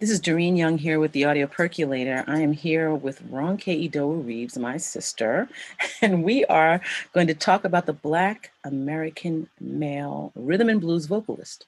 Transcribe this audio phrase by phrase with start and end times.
[0.00, 2.24] This is Doreen Young here with the Audio Percolator.
[2.26, 5.46] I am here with Ronke Idowu Reeves, my sister,
[6.00, 6.80] and we are
[7.12, 11.66] going to talk about the Black American male rhythm and blues vocalist.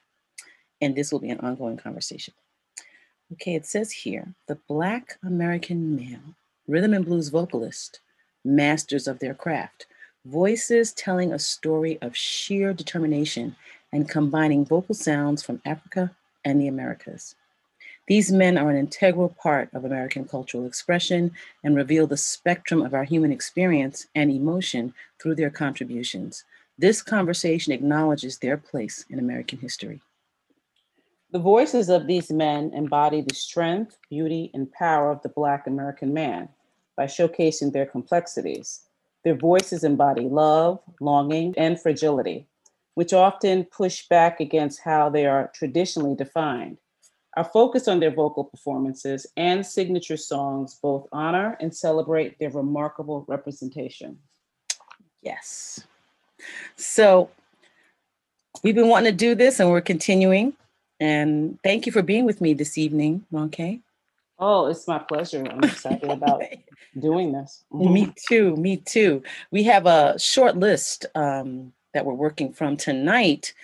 [0.80, 2.32] And this will be an ongoing conversation.
[3.34, 6.34] Okay, it says here the Black American male
[6.66, 8.00] rhythm and blues vocalist,
[8.46, 9.84] masters of their craft,
[10.24, 13.56] voices telling a story of sheer determination
[13.92, 16.12] and combining vocal sounds from Africa
[16.46, 17.34] and the Americas.
[18.12, 21.32] These men are an integral part of American cultural expression
[21.64, 26.44] and reveal the spectrum of our human experience and emotion through their contributions.
[26.76, 30.02] This conversation acknowledges their place in American history.
[31.30, 36.12] The voices of these men embody the strength, beauty, and power of the Black American
[36.12, 36.50] man
[36.98, 38.82] by showcasing their complexities.
[39.24, 42.46] Their voices embody love, longing, and fragility,
[42.92, 46.76] which often push back against how they are traditionally defined.
[47.36, 53.24] Our focus on their vocal performances and signature songs both honor and celebrate their remarkable
[53.26, 54.18] representation.
[55.22, 55.80] Yes.
[56.76, 57.30] So
[58.62, 60.52] we've been wanting to do this and we're continuing.
[61.00, 63.80] And thank you for being with me this evening, Ronke.
[64.38, 65.46] Oh, it's my pleasure.
[65.48, 66.42] I'm excited about
[66.98, 67.64] doing this.
[67.72, 67.92] Mm-hmm.
[67.92, 68.56] Me too.
[68.56, 69.22] Me too.
[69.50, 73.54] We have a short list um, that we're working from tonight.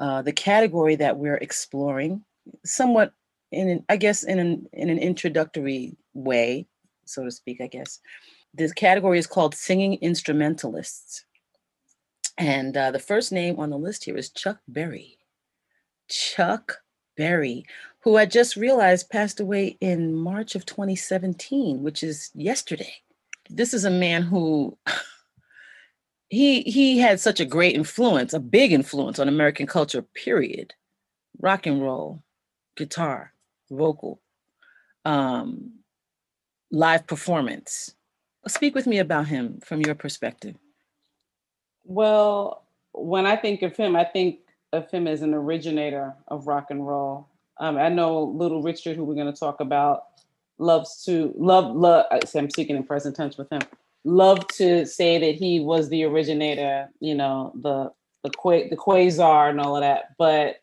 [0.00, 2.24] Uh, the category that we're exploring
[2.64, 3.12] somewhat
[3.50, 6.66] in an, I guess in an in an introductory way,
[7.04, 8.00] so to speak, I guess.
[8.54, 11.24] This category is called singing instrumentalists.
[12.38, 15.18] And uh, the first name on the list here is Chuck Berry.
[16.08, 16.78] Chuck
[17.16, 17.64] Berry,
[18.00, 22.94] who I just realized passed away in March of 2017, which is yesterday.
[23.48, 24.76] This is a man who
[26.28, 30.74] he he had such a great influence, a big influence on American culture, period.
[31.40, 32.22] Rock and roll,
[32.76, 33.32] guitar,
[33.70, 34.20] vocal,
[35.04, 35.72] um,
[36.70, 37.94] live performance.
[38.48, 40.56] Speak with me about him from your perspective.
[41.84, 44.40] Well, when I think of him, I think
[44.72, 47.28] of him as an originator of rock and roll.
[47.58, 50.04] Um, I know Little Richard, who we're going to talk about,
[50.58, 52.06] loves to love love.
[52.10, 53.62] I'm speaking in present tense with him.
[54.04, 56.88] Love to say that he was the originator.
[57.00, 57.92] You know, the
[58.22, 58.30] the
[58.70, 60.16] the quasar and all of that.
[60.18, 60.61] But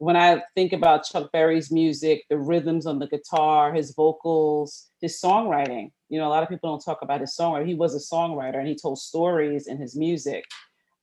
[0.00, 5.20] when I think about Chuck Berry's music, the rhythms on the guitar, his vocals, his
[5.20, 7.66] songwriting, you know, a lot of people don't talk about his songwriting.
[7.66, 10.46] He was a songwriter and he told stories in his music.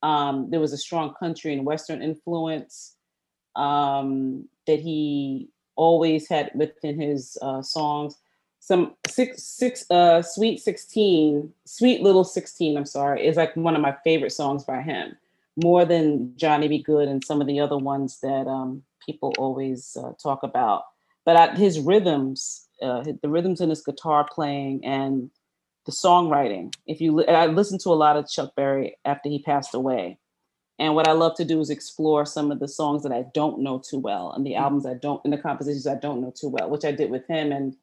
[0.01, 2.95] Um, there was a strong country and Western influence
[3.55, 8.17] um, that he always had within his uh, songs.
[8.61, 13.81] Some six, six, uh, Sweet 16, Sweet Little 16, I'm sorry, is like one of
[13.81, 15.15] my favorite songs by him
[15.57, 16.83] more than Johnny B.
[16.83, 20.83] Goode and some of the other ones that um, people always uh, talk about.
[21.25, 25.29] But I, his rhythms, uh, the rhythms in his guitar playing and
[25.85, 26.73] the songwriting.
[26.85, 30.19] If you, I listened to a lot of Chuck Berry after he passed away,
[30.79, 33.61] and what I love to do is explore some of the songs that I don't
[33.61, 34.63] know too well, and the mm-hmm.
[34.63, 37.27] albums I don't, and the compositions I don't know too well, which I did with
[37.27, 37.51] him.
[37.51, 37.75] And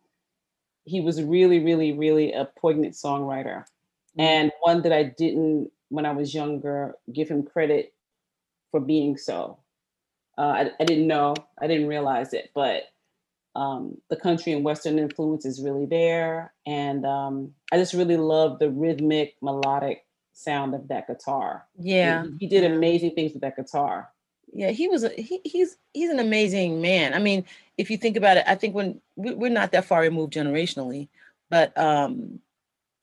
[0.84, 4.20] he was really, really, really a poignant songwriter, mm-hmm.
[4.20, 7.94] and one that I didn't when I was younger give him credit
[8.70, 9.58] for being so.
[10.36, 12.82] Uh, I, I, didn't know, I didn't realize it, but
[13.54, 16.52] um, the country and Western influence is really there.
[16.66, 21.64] And um, I just really love the rhythmic, melodic sound of that guitar.
[21.78, 22.24] Yeah.
[22.24, 24.10] He, he did amazing things with that guitar.
[24.52, 27.12] Yeah, he was a, he, he's he's an amazing man.
[27.12, 27.44] I mean,
[27.76, 31.08] if you think about it, I think when we, we're not that far removed generationally,
[31.50, 32.38] but um,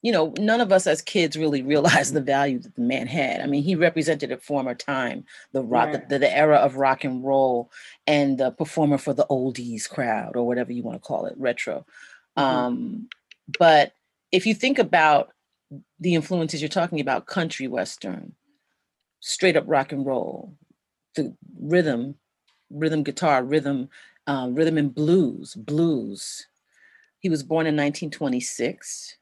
[0.01, 3.41] you know, none of us as kids really realized the value that the man had.
[3.41, 6.09] I mean, he represented a former time, the rock, right.
[6.09, 7.71] the, the, era of rock and roll,
[8.07, 11.85] and the performer for the oldies crowd, or whatever you want to call it, retro.
[12.37, 12.41] Mm-hmm.
[12.41, 13.09] Um,
[13.59, 13.93] but
[14.31, 15.33] if you think about
[15.99, 18.33] the influences you're talking about, country western,
[19.19, 20.55] straight up rock and roll,
[21.15, 22.15] the rhythm,
[22.71, 23.89] rhythm guitar, rhythm,
[24.27, 26.47] uh, rhythm and blues, blues.
[27.19, 29.17] He was born in 1926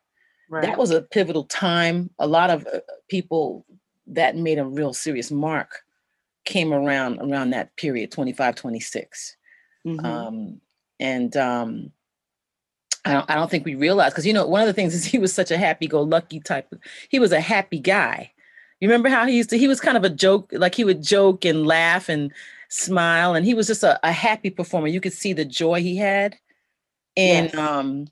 [0.49, 0.63] Right.
[0.63, 2.09] That was a pivotal time.
[2.17, 3.65] A lot of uh, people
[4.07, 5.83] that made a real serious mark
[6.45, 9.37] came around around that period, 25, 26.
[9.85, 10.05] Mm-hmm.
[10.05, 10.61] Um,
[10.99, 11.91] and um,
[13.05, 15.05] I don't, I don't think we realized because you know one of the things is
[15.13, 16.71] he was such a happy-go-lucky type.
[16.71, 16.79] Of,
[17.09, 18.31] he was a happy guy.
[18.79, 19.57] You remember how he used to?
[19.57, 22.31] He was kind of a joke, like he would joke and laugh and
[22.69, 24.87] smile, and he was just a, a happy performer.
[24.87, 26.37] You could see the joy he had,
[27.15, 27.55] and yes.
[27.55, 28.07] um,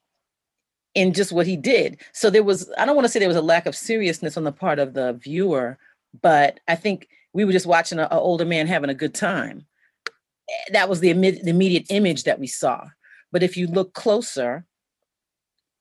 [0.97, 2.01] in just what he did.
[2.11, 4.45] So there was, I don't want to say there was a lack of seriousness on
[4.45, 5.77] the part of the viewer,
[6.23, 9.67] but I think we were just watching an older man having a good time.
[10.07, 12.83] Eh, that was the, the immediate image that we saw.
[13.31, 14.65] But if you look closer,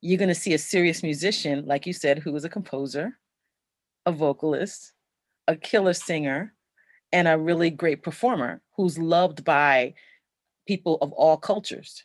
[0.01, 3.17] you're going to see a serious musician, like you said, who was a composer,
[4.05, 4.93] a vocalist,
[5.47, 6.53] a killer singer,
[7.11, 9.95] and a really great performer who's loved by
[10.67, 12.03] people of all cultures.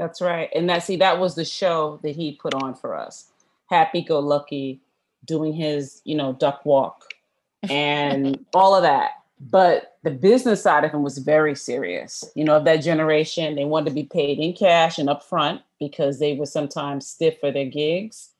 [0.00, 0.48] That's right.
[0.54, 3.26] And that see that was the show that he put on for us.
[3.68, 4.80] Happy go lucky
[5.26, 7.04] doing his, you know, duck walk
[7.68, 9.10] and all of that.
[9.38, 12.24] But the business side of him was very serious.
[12.34, 16.18] You know, of that generation, they wanted to be paid in cash and upfront because
[16.18, 18.30] they were sometimes stiff for their gigs.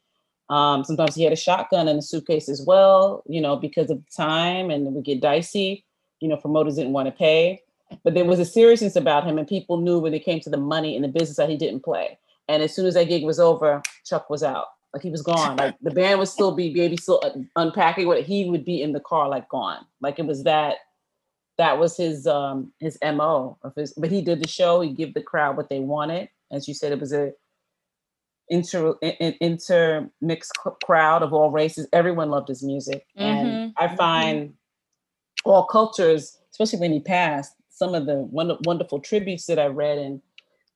[0.49, 4.03] Um, sometimes he had a shotgun in the suitcase as well, you know, because of
[4.03, 5.85] the time and it would get dicey.
[6.21, 7.61] You know, promoters didn't want to pay
[8.05, 10.57] but there was a seriousness about him, and people knew when it came to the
[10.57, 12.19] money and the business that he didn't play.
[12.49, 14.67] And as soon as that gig was over, Chuck was out.
[14.93, 15.57] Like he was gone.
[15.57, 17.23] Like the band would still be maybe still
[17.55, 19.85] unpacking what he would be in the car, like gone.
[20.01, 20.77] Like it was that.
[21.59, 23.93] That was his um his mo of his.
[23.93, 24.81] But he did the show.
[24.81, 26.29] He give the crowd what they wanted.
[26.51, 27.33] As you said, it was a
[28.49, 28.97] inter
[29.41, 30.53] intermixed
[30.85, 31.87] crowd of all races.
[31.93, 33.23] Everyone loved his music, mm-hmm.
[33.23, 33.97] and I mm-hmm.
[33.97, 35.51] find mm-hmm.
[35.51, 40.21] all cultures, especially when he passed, some of the wonderful tributes that I read and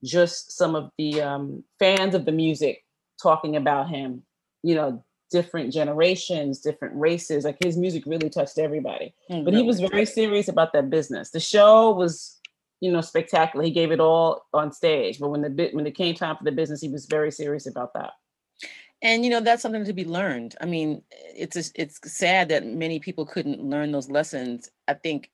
[0.02, 2.84] just some of the um, fans of the music
[3.20, 4.22] talking about him,
[4.62, 7.44] you know, different generations, different races.
[7.44, 9.14] Like his music really touched everybody.
[9.30, 9.44] Mm-hmm.
[9.44, 11.30] But he was very serious about that business.
[11.30, 12.40] The show was,
[12.80, 13.64] you know, spectacular.
[13.64, 15.18] He gave it all on stage.
[15.18, 17.66] But when the bit when it came time for the business, he was very serious
[17.66, 18.12] about that.
[19.02, 20.54] And you know that's something to be learned.
[20.60, 24.70] I mean, it's a, it's sad that many people couldn't learn those lessons.
[24.88, 25.30] I think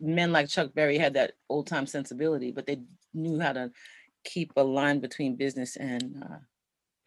[0.00, 2.80] men like Chuck Berry had that old time sensibility, but they
[3.14, 3.70] knew how to
[4.24, 6.38] keep a line between business and uh,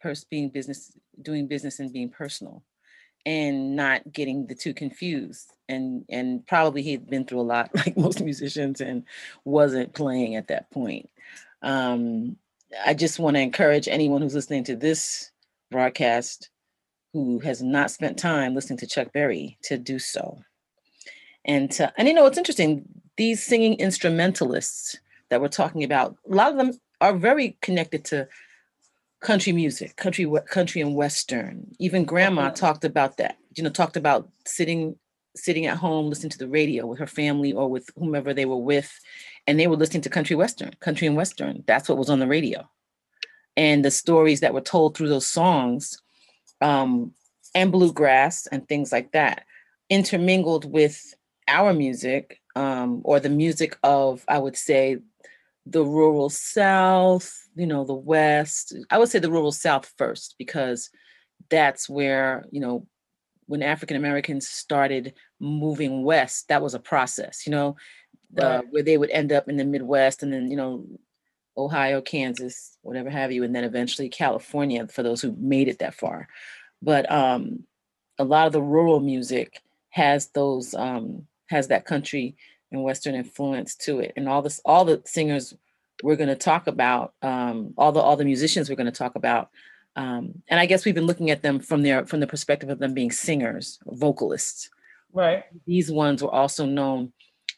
[0.00, 2.62] pers- being business, doing business and being personal,
[3.24, 5.52] and not getting the two confused.
[5.68, 9.04] And and probably he'd been through a lot, like most musicians, and
[9.44, 11.08] wasn't playing at that point.
[11.62, 12.36] Um,
[12.84, 15.30] I just want to encourage anyone who's listening to this
[15.70, 16.50] broadcast
[17.12, 20.42] who has not spent time listening to Chuck Berry to do so
[21.44, 22.84] and to, and you know it's interesting
[23.16, 24.96] these singing instrumentalists
[25.28, 28.28] that we're talking about a lot of them are very connected to
[29.20, 31.66] country music country country and western.
[31.78, 32.54] Even grandma mm-hmm.
[32.54, 34.96] talked about that you know talked about sitting
[35.34, 38.56] sitting at home listening to the radio with her family or with whomever they were
[38.56, 39.00] with
[39.46, 41.64] and they were listening to country western country and western.
[41.66, 42.68] That's what was on the radio.
[43.56, 46.00] And the stories that were told through those songs
[46.60, 47.12] um,
[47.54, 49.44] and bluegrass and things like that
[49.90, 51.14] intermingled with
[51.48, 54.98] our music um, or the music of, I would say,
[55.66, 58.74] the rural South, you know, the West.
[58.90, 60.90] I would say the rural South first because
[61.50, 62.86] that's where, you know,
[63.46, 67.76] when African Americans started moving west, that was a process, you know,
[68.32, 68.64] right.
[68.70, 70.86] where they would end up in the Midwest and then, you know,
[71.56, 75.94] Ohio, Kansas, whatever have you, and then eventually California for those who made it that
[75.94, 76.28] far.
[76.80, 77.64] But um,
[78.18, 79.60] a lot of the rural music
[79.90, 82.36] has those um, has that country
[82.72, 84.12] and western influence to it.
[84.16, 85.54] And all this all the singers
[86.02, 89.14] we're going to talk about um, all the all the musicians we're going to talk
[89.14, 89.50] about
[89.94, 92.78] um, and i guess we've been looking at them from their from the perspective of
[92.78, 94.70] them being singers vocalists.
[95.14, 95.44] Right.
[95.66, 97.12] These ones were also known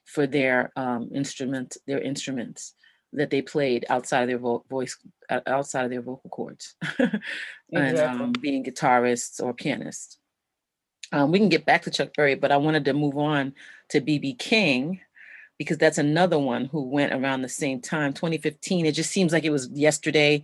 [0.05, 2.75] for their um, instrument their instruments
[3.12, 4.99] that they played outside of their vo- voice
[5.46, 6.75] outside of their vocal cords
[7.72, 10.19] and um, being guitarists or pianists.
[11.13, 13.55] Um, we can get back to Chuck Berry, but I wanted to move on
[13.91, 15.00] to BB King
[15.58, 18.86] because that's another one who went around the same time, 2015.
[18.86, 20.43] It just seems like it was yesterday.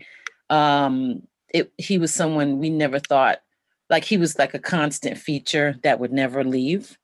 [0.48, 3.40] Um, it, he was someone we never thought,
[3.88, 6.96] like he was like a constant feature that would never leave.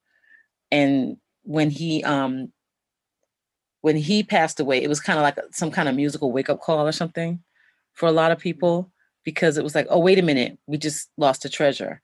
[0.70, 2.52] And when he um,
[3.80, 6.60] when he passed away, it was kind of like some kind of musical wake up
[6.60, 7.40] call or something
[7.94, 8.90] for a lot of people
[9.24, 12.00] because it was like, oh wait a minute, we just lost a treasure.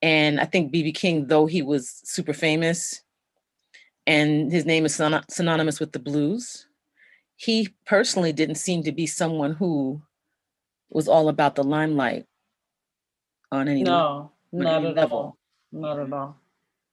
[0.00, 3.02] And I think BB King, though he was super famous
[4.06, 6.66] and his name is synonymous with the blues,
[7.36, 10.02] he personally didn't seem to be someone who
[10.90, 12.26] was all about the limelight
[13.50, 15.18] on any, no, on not at level.
[15.18, 15.38] All.
[15.72, 16.36] Not at all.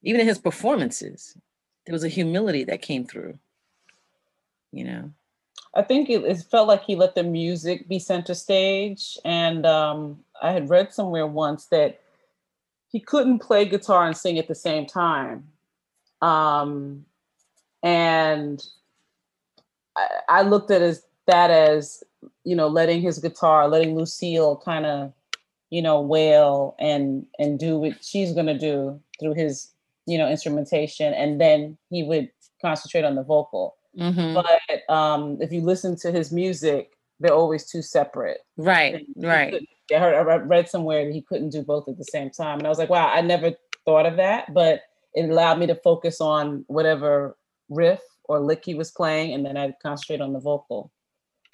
[0.02, 1.36] Even in his performances,
[1.86, 3.38] there was a humility that came through.
[4.72, 5.12] You know.
[5.74, 9.16] I think it, it, felt like he let the music be center stage.
[9.24, 12.00] And um, I had read somewhere once that
[12.88, 15.48] he couldn't play guitar and sing at the same time.
[16.22, 17.04] Um,
[17.82, 18.64] and
[19.96, 22.02] I, I looked at as that as
[22.44, 25.12] you know letting his guitar, letting Lucille kind of
[25.70, 29.70] you know wail and and do what she's gonna do through his
[30.06, 33.76] you know instrumentation, and then he would concentrate on the vocal.
[33.98, 34.34] Mm-hmm.
[34.34, 38.38] But um, if you listen to his music, they're always two separate.
[38.56, 39.54] Right, right.
[39.92, 42.66] I heard I read somewhere that he couldn't do both at the same time, and
[42.66, 43.52] I was like, wow, I never
[43.84, 44.82] thought of that, but
[45.14, 47.36] it allowed me to focus on whatever
[47.68, 50.90] riff or lick he was playing, and then I'd concentrate on the vocal.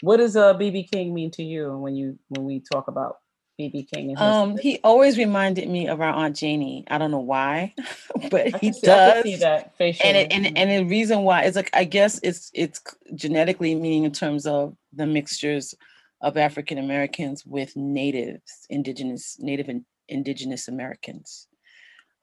[0.02, 3.16] What does uh BB King mean to you when you when we talk about
[3.60, 4.16] BB King?
[4.16, 6.84] um, he always reminded me of our Aunt Janie.
[6.88, 7.74] I don't know why,
[8.30, 9.24] but he see, does.
[9.24, 10.08] see that facially.
[10.08, 12.80] And it, and and the reason why is like I guess it's it's
[13.14, 15.74] genetically meaning in terms of the mixtures
[16.20, 21.47] of African Americans with natives, indigenous, native and indigenous Americans.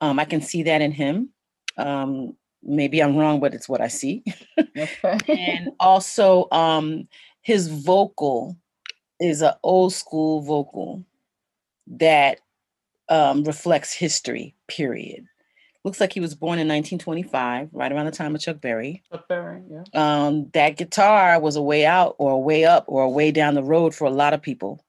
[0.00, 1.30] Um, I can see that in him.
[1.76, 4.24] Um, maybe I'm wrong, but it's what I see.
[4.76, 5.18] Okay.
[5.28, 7.08] and also, um,
[7.40, 8.56] his vocal
[9.20, 11.04] is an old school vocal
[11.86, 12.40] that
[13.08, 14.54] um, reflects history.
[14.68, 15.26] Period.
[15.84, 19.04] Looks like he was born in 1925, right around the time of Chuck Berry.
[19.10, 19.84] Chuck Berry, yeah.
[19.94, 23.54] Um, that guitar was a way out, or a way up, or a way down
[23.54, 24.84] the road for a lot of people.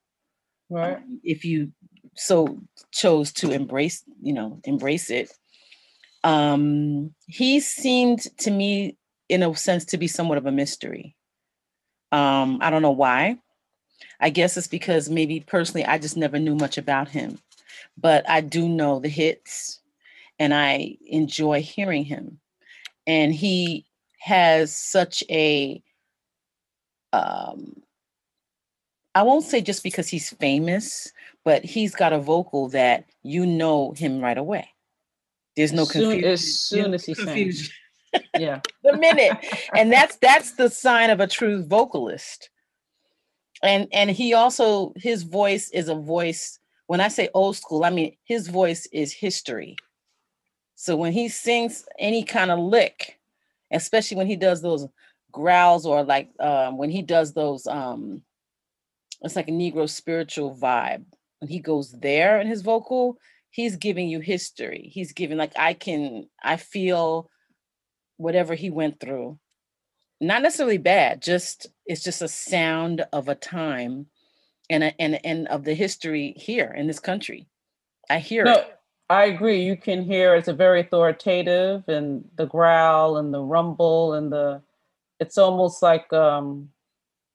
[0.70, 0.98] Right.
[0.98, 1.72] Um, if you
[2.18, 2.60] so
[2.92, 5.32] chose to embrace, you know, embrace it.
[6.24, 8.98] Um, he seemed to me,
[9.30, 11.16] in a sense, to be somewhat of a mystery.
[12.12, 13.38] Um, I don't know why.
[14.20, 17.40] I guess it's because maybe personally I just never knew much about him.
[17.98, 19.80] But I do know the hits
[20.40, 22.40] and I enjoy hearing him.
[23.06, 23.86] And he
[24.20, 25.82] has such a
[27.14, 27.82] um
[29.18, 31.12] I won't say just because he's famous,
[31.44, 34.70] but he's got a vocal that you know him right away.
[35.56, 36.24] There's no confusion.
[36.24, 37.72] As soon as he sings.
[38.38, 38.62] Yeah.
[38.84, 39.38] the minute.
[39.76, 42.50] And that's that's the sign of a true vocalist.
[43.62, 47.90] And and he also his voice is a voice when I say old school, I
[47.90, 49.76] mean his voice is history.
[50.76, 53.20] So when he sings any kind of lick,
[53.72, 54.88] especially when he does those
[55.32, 58.24] growls or like um, when he does those, um,
[59.22, 61.06] it's like a Negro spiritual vibe.
[61.40, 63.18] When he goes there in his vocal,
[63.50, 64.90] he's giving you history.
[64.94, 67.30] He's giving like I can, I feel
[68.18, 69.40] whatever he went through.
[70.20, 74.08] Not necessarily bad, just it's just a sound of a time
[74.70, 77.48] and a, and and of the history here in this country.
[78.10, 78.80] I hear no, it.
[79.10, 79.64] I agree.
[79.64, 84.62] You can hear it's a very authoritative and the growl and the rumble and the
[85.20, 86.70] it's almost like um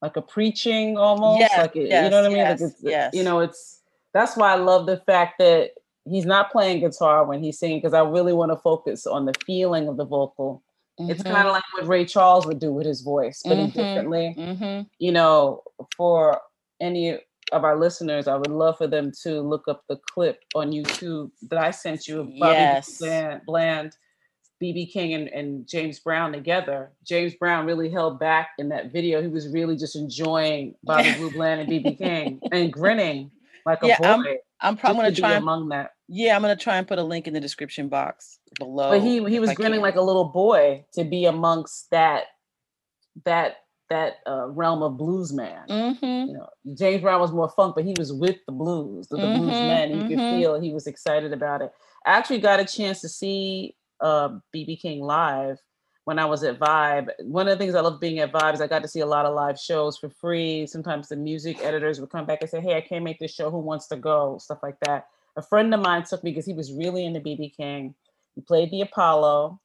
[0.02, 1.40] like a preaching almost.
[1.40, 2.38] Yes, like it, yes, you know what I mean?
[2.38, 3.14] Yes, like it's, yes.
[3.14, 3.80] you know, it's
[4.12, 5.71] that's why I love the fact that
[6.04, 9.32] he's not playing guitar when he's singing because I really want to focus on the
[9.47, 10.62] feeling of the vocal.
[11.00, 11.11] Mm-hmm.
[11.12, 13.78] It's kind of like what Ray Charles would do with his voice, but mm-hmm.
[13.78, 14.35] differently.
[14.37, 14.82] Mm-hmm.
[14.99, 15.62] You know,
[15.97, 16.40] for
[16.80, 17.18] any
[17.52, 21.30] of our listeners, I would love for them to look up the clip on YouTube
[21.49, 22.99] that I sent you of Bobby yes.
[22.99, 23.92] Bland, Bland
[24.62, 26.92] BB King and, and James Brown together.
[27.04, 29.21] James Brown really held back in that video.
[29.21, 33.31] He was really just enjoying Bobby Blue Bland and BB King and grinning
[33.66, 34.04] like a boy.
[34.04, 34.25] I'm,
[34.61, 35.92] I'm probably gonna try and, among that.
[36.09, 38.90] Yeah, I'm gonna try and put a link in the description box below.
[38.90, 42.25] But he he was grinning like a little boy to be amongst that
[43.25, 43.57] that
[43.90, 45.66] that uh, realm of blues man.
[45.69, 46.31] Mm-hmm.
[46.31, 49.23] You know, James Brown was more funk, but he was with the blues, the, the
[49.23, 49.90] mm-hmm, blues man.
[49.90, 50.09] You mm-hmm.
[50.09, 51.73] could feel he was excited about it.
[52.07, 55.59] I actually got a chance to see uh, BB King live
[56.04, 57.11] when I was at Vibe.
[57.21, 59.06] One of the things I love being at Vibe is I got to see a
[59.06, 60.66] lot of live shows for free.
[60.66, 63.50] Sometimes the music editors would come back and say, "Hey, I can't make this show.
[63.50, 65.06] Who wants to go?" Stuff like that.
[65.37, 67.94] A friend of mine took me because he was really into BB King.
[68.35, 69.61] He played the Apollo.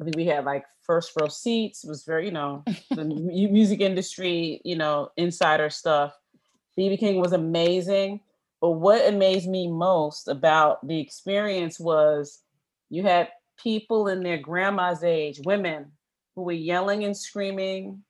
[0.00, 1.84] I think we had like first row seats.
[1.84, 6.12] It was very, you know, the music industry, you know, insider stuff.
[6.78, 8.20] BB King was amazing.
[8.60, 12.42] But what amazed me most about the experience was
[12.90, 13.28] you had
[13.62, 15.92] people in their grandma's age, women,
[16.34, 18.02] who were yelling and screaming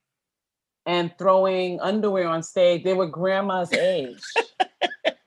[0.86, 2.84] and throwing underwear on stage.
[2.84, 4.20] They were grandma's age.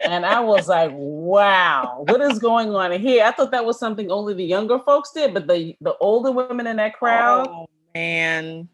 [0.01, 3.25] and I was like, wow, what is going on here?
[3.25, 6.67] I thought that was something only the younger folks did, but the the older women
[6.67, 8.69] in that crowd, oh, man.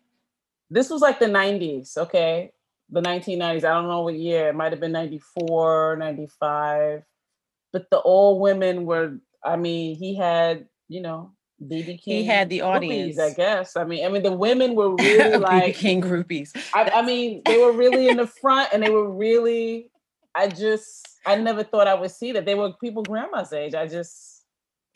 [0.70, 2.54] This was like the 90s, okay?
[2.90, 3.58] The 1990s.
[3.66, 4.48] I don't know what year.
[4.48, 7.04] It might have been 94, 95.
[7.74, 12.18] But the old women were, I mean, he had, you know, BB King.
[12.18, 13.76] He had the audience, groupies, I guess.
[13.76, 16.52] I mean, I mean, the women were really like BB King groupies.
[16.74, 19.90] I, I mean, they were really in the front, and they were really.
[20.34, 22.46] I just I never thought I would see that.
[22.46, 23.76] They were people grandma's age.
[23.76, 24.44] I just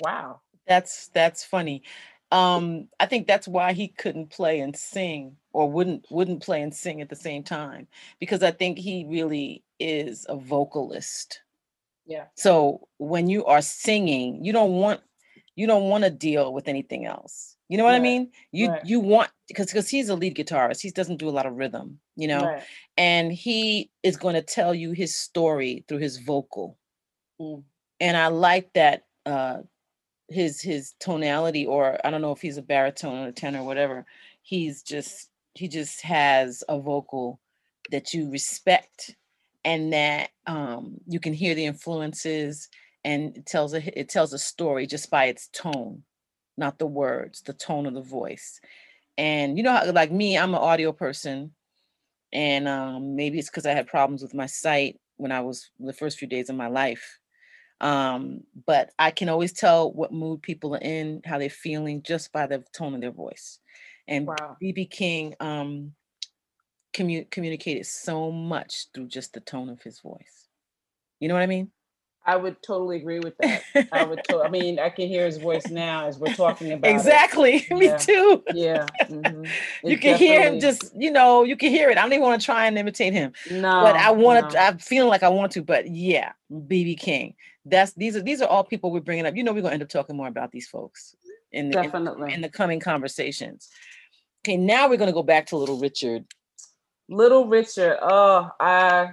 [0.01, 0.41] wow.
[0.67, 1.83] That's that's funny.
[2.31, 6.73] Um, I think that's why he couldn't play and sing or wouldn't wouldn't play and
[6.73, 7.87] sing at the same time
[8.19, 11.41] because I think he really is a vocalist.
[12.05, 12.25] Yeah.
[12.35, 15.01] So when you are singing, you don't want
[15.55, 17.55] you don't want to deal with anything else.
[17.69, 17.97] You know what right.
[17.97, 18.31] I mean?
[18.51, 18.85] You right.
[18.85, 20.81] you want because because he's a lead guitarist.
[20.81, 22.63] He doesn't do a lot of rhythm, you know, right.
[22.97, 26.77] and he is going to tell you his story through his vocal.
[27.41, 27.63] Mm.
[27.99, 29.61] And I like that uh
[30.27, 33.65] his his tonality, or I don't know if he's a baritone or a tenor or
[33.65, 34.05] whatever.
[34.43, 37.39] He's just he just has a vocal
[37.91, 39.15] that you respect
[39.63, 42.69] and that um you can hear the influences
[43.05, 46.03] and it tells a it tells a story just by its tone
[46.57, 48.59] not the words the tone of the voice.
[49.17, 51.53] And you know how, like me i'm an audio person
[52.33, 55.93] and um, maybe it's because i had problems with my sight when i was the
[55.93, 57.19] first few days of my life.
[57.79, 62.33] Um, but i can always tell what mood people are in how they're feeling just
[62.33, 63.59] by the tone of their voice.
[64.07, 64.57] And wow.
[64.61, 65.93] bb king um,
[66.93, 70.47] commu- communicated so much through just the tone of his voice.
[71.19, 71.71] You know what i mean
[72.27, 73.63] I would totally agree with that.
[73.91, 74.23] I would.
[74.29, 76.89] To- I mean, I can hear his voice now as we're talking about.
[76.89, 77.57] Exactly.
[77.69, 77.71] It.
[77.77, 77.97] Me yeah.
[77.97, 78.43] too.
[78.53, 78.85] Yeah.
[79.05, 79.43] Mm-hmm.
[79.87, 80.27] You can definitely...
[80.27, 81.97] hear him just, you know, you can hear it.
[81.97, 83.33] I don't even want to try and imitate him.
[83.51, 83.83] No.
[83.83, 84.55] But I want to.
[84.55, 84.61] No.
[84.61, 85.61] I'm feeling like I want to.
[85.61, 87.35] But yeah, BB King.
[87.65, 89.35] That's these are these are all people we're bringing up.
[89.35, 91.15] You know, we're gonna end up talking more about these folks
[91.51, 93.69] in the definitely in, in the coming conversations.
[94.43, 96.25] Okay, now we're gonna go back to Little Richard.
[97.07, 97.97] Little Richard.
[98.01, 99.11] Oh, I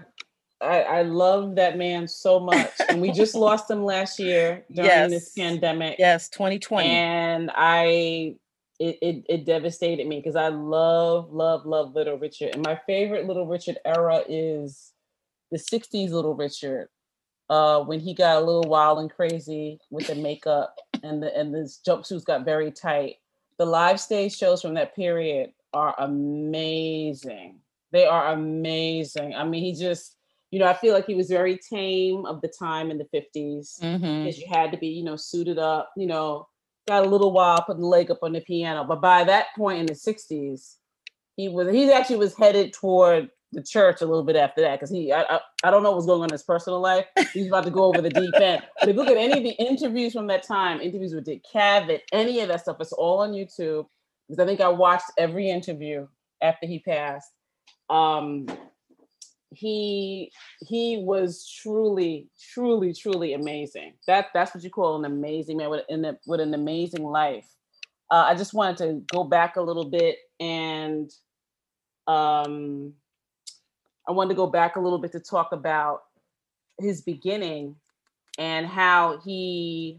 [0.62, 2.71] I, I love that man so much.
[2.88, 5.11] And we just lost him last year during yes.
[5.11, 5.97] this pandemic.
[5.99, 6.88] Yes, 2020.
[6.88, 8.37] And I
[8.83, 12.54] it, it, it devastated me because I love, love, love Little Richard.
[12.54, 14.92] And my favorite Little Richard era is
[15.52, 16.88] the 60s Little Richard.
[17.49, 21.54] Uh, when he got a little wild and crazy with the makeup and the and
[21.54, 23.16] his jumpsuits got very tight.
[23.59, 27.59] The live stage shows from that period are amazing.
[27.90, 29.35] They are amazing.
[29.35, 30.16] I mean, he just
[30.53, 33.81] you know, I feel like he was very tame of the time in the 50s
[33.81, 34.25] mm-hmm.
[34.25, 36.47] because you had to be, you know, suited up, you know,
[36.87, 38.85] got a little while putting the leg up on the piano.
[38.85, 40.77] But by that point in the 60s,
[41.37, 44.91] he was he actually was headed toward the church a little bit after that because
[44.91, 47.07] he I, I, I don't know what was going on in his personal life.
[47.33, 48.63] He's about to go over the deep end.
[48.79, 51.43] But if you look at any of the interviews from that time, interviews with Dick
[51.51, 53.87] Cavett, any of that stuff, it's all on YouTube.
[54.29, 56.07] Because I think I watched every interview
[56.43, 57.31] after he passed.
[57.88, 58.47] Um,
[59.55, 60.31] he
[60.67, 63.95] he was truly truly truly amazing.
[64.07, 67.49] That that's what you call an amazing man with, in a, with an amazing life.
[68.11, 71.11] Uh, i just wanted to go back a little bit and
[72.07, 72.93] um
[74.07, 76.03] i wanted to go back a little bit to talk about
[76.79, 77.75] his beginning
[78.38, 79.99] and how he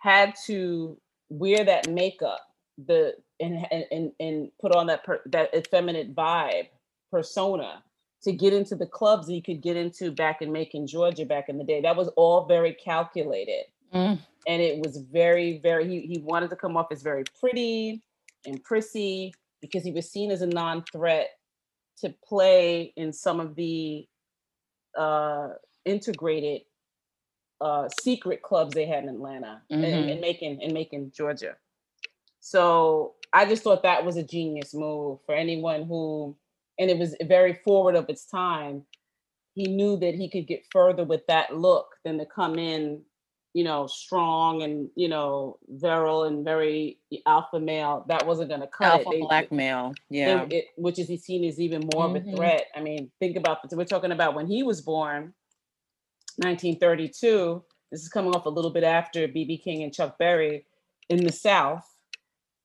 [0.00, 0.98] had to
[1.30, 2.40] wear that makeup
[2.86, 6.68] the and and and put on that per, that effeminate vibe
[7.10, 7.82] persona
[8.22, 11.58] to get into the clubs he could get into back in Macon, Georgia, back in
[11.58, 11.80] the day.
[11.80, 13.64] That was all very calculated.
[13.94, 14.18] Mm.
[14.46, 18.02] And it was very, very, he, he wanted to come off as very pretty
[18.46, 21.30] and prissy because he was seen as a non threat
[21.98, 24.06] to play in some of the
[24.96, 25.48] uh,
[25.84, 26.62] integrated
[27.60, 29.84] uh, secret clubs they had in Atlanta mm-hmm.
[29.84, 31.56] and, and Macon, in Macon, Georgia.
[32.40, 36.36] So I just thought that was a genius move for anyone who
[36.80, 38.82] and it was very forward of its time
[39.54, 43.02] he knew that he could get further with that look than to come in
[43.52, 48.66] you know strong and you know virile and very alpha male that wasn't going to
[48.66, 49.20] cut alpha it.
[49.20, 52.16] black male yeah it, it, which is seen as even more mm-hmm.
[52.16, 52.36] of a mm-hmm.
[52.36, 55.34] threat i mean think about this we're talking about when he was born
[56.36, 60.64] 1932 this is coming off a little bit after bb king and chuck berry
[61.08, 61.86] in the south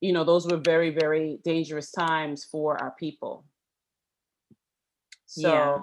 [0.00, 3.44] you know those were very very dangerous times for our people
[5.26, 5.78] so yeah.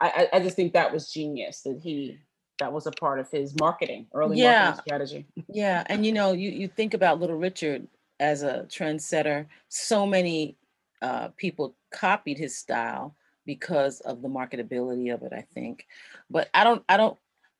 [0.00, 2.18] I, I just think that was genius that he
[2.58, 4.64] that was a part of his marketing, early yeah.
[4.64, 5.26] marketing strategy.
[5.48, 5.84] Yeah.
[5.86, 7.86] And you know, you, you think about Little Richard
[8.20, 10.56] as a trendsetter, so many
[11.00, 13.14] uh, people copied his style
[13.46, 15.86] because of the marketability of it, I think.
[16.28, 17.16] But I don't, I don't,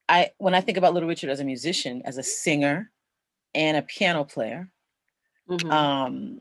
[0.09, 2.90] I, when I think about Little Richard as a musician, as a singer
[3.55, 4.68] and a piano player,
[5.48, 5.70] mm-hmm.
[5.70, 6.40] um,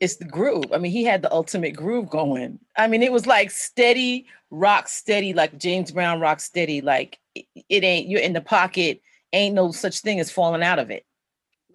[0.00, 0.72] it's the groove.
[0.72, 2.58] I mean, he had the ultimate groove going.
[2.76, 6.80] I mean, it was like steady, rock steady, like James Brown rock steady.
[6.80, 10.78] Like it, it ain't you're in the pocket, ain't no such thing as falling out
[10.78, 11.04] of it.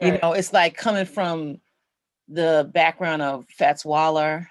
[0.02, 0.14] Right.
[0.14, 1.60] You know, it's like coming from
[2.28, 4.50] the background of Fats Waller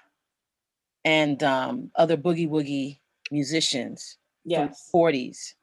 [1.03, 4.89] and um, other boogie woogie musicians yes.
[4.89, 5.53] from 40s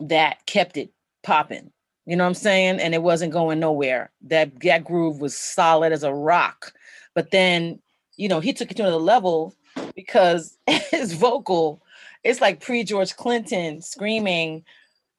[0.00, 0.90] that kept it
[1.24, 1.72] popping.
[2.06, 2.80] You know what I'm saying?
[2.80, 4.12] And it wasn't going nowhere.
[4.22, 6.72] That that groove was solid as a rock
[7.14, 7.80] but then,
[8.16, 9.54] you know, he took it to another level
[9.94, 11.82] because his vocal,
[12.22, 14.64] it's like pre George Clinton screaming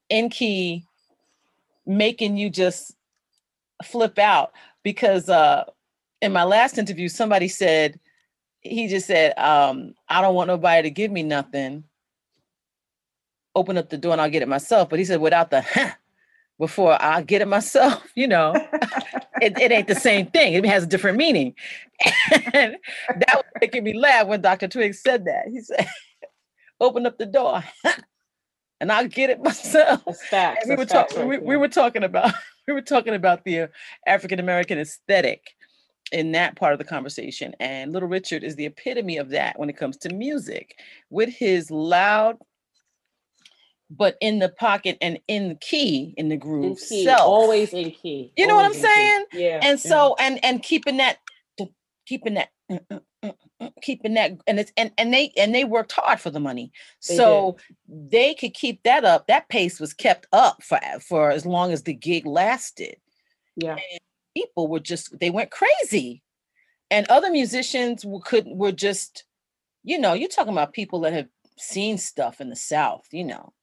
[0.10, 0.86] in key,
[1.86, 2.96] making you just
[3.84, 4.52] flip out
[4.84, 5.64] because uh,
[6.22, 8.00] in my last interview, somebody said,
[8.62, 11.84] he just said, um, I don't want nobody to give me nothing.
[13.54, 14.90] Open up the door and I'll get it myself.
[14.90, 15.92] But he said, without the huh,
[16.60, 18.54] before I get it myself, you know,
[19.42, 20.54] it, it, ain't the same thing.
[20.54, 21.54] It has a different meaning.
[22.54, 24.68] And that was making me laugh when Dr.
[24.68, 25.48] Twiggs said that.
[25.52, 25.88] He said,
[26.80, 27.64] open up the door
[28.80, 30.04] and I'll get it myself.
[30.30, 32.34] Facts, we were talking we, we, were talking about
[32.68, 33.68] we were talking about the uh,
[34.08, 35.56] African American aesthetic
[36.12, 37.56] in that part of the conversation.
[37.60, 40.78] And Little Richard is the epitome of that when it comes to music
[41.10, 42.38] with his loud
[43.90, 47.22] but in the pocket and in the key in the groove in key, self.
[47.22, 49.44] always in key you know what i'm saying key.
[49.44, 50.28] yeah and so yeah.
[50.28, 51.18] and and keeping that
[52.06, 52.78] keeping that uh,
[53.24, 56.40] uh, uh, keeping that and it's and and they and they worked hard for the
[56.40, 56.72] money
[57.08, 58.12] they so did.
[58.12, 61.84] they could keep that up that pace was kept up for for as long as
[61.84, 62.98] the gig lasted
[63.56, 64.00] yeah and
[64.36, 66.22] people were just they went crazy
[66.92, 69.24] and other musicians could were just
[69.84, 73.54] you know you're talking about people that have seen stuff in the south you know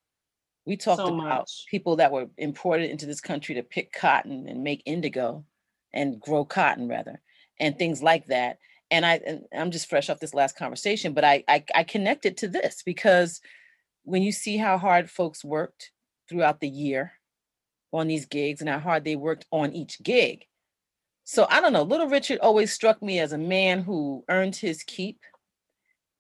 [0.64, 1.64] we talked so about much.
[1.70, 5.44] people that were imported into this country to pick cotton and make indigo
[5.92, 7.20] and grow cotton rather
[7.60, 8.58] and things like that
[8.90, 12.36] and i and i'm just fresh off this last conversation but I, I i connected
[12.38, 13.40] to this because
[14.04, 15.92] when you see how hard folks worked
[16.28, 17.12] throughout the year
[17.92, 20.46] on these gigs and how hard they worked on each gig
[21.24, 21.82] so I don't know.
[21.82, 25.20] Little Richard always struck me as a man who earned his keep.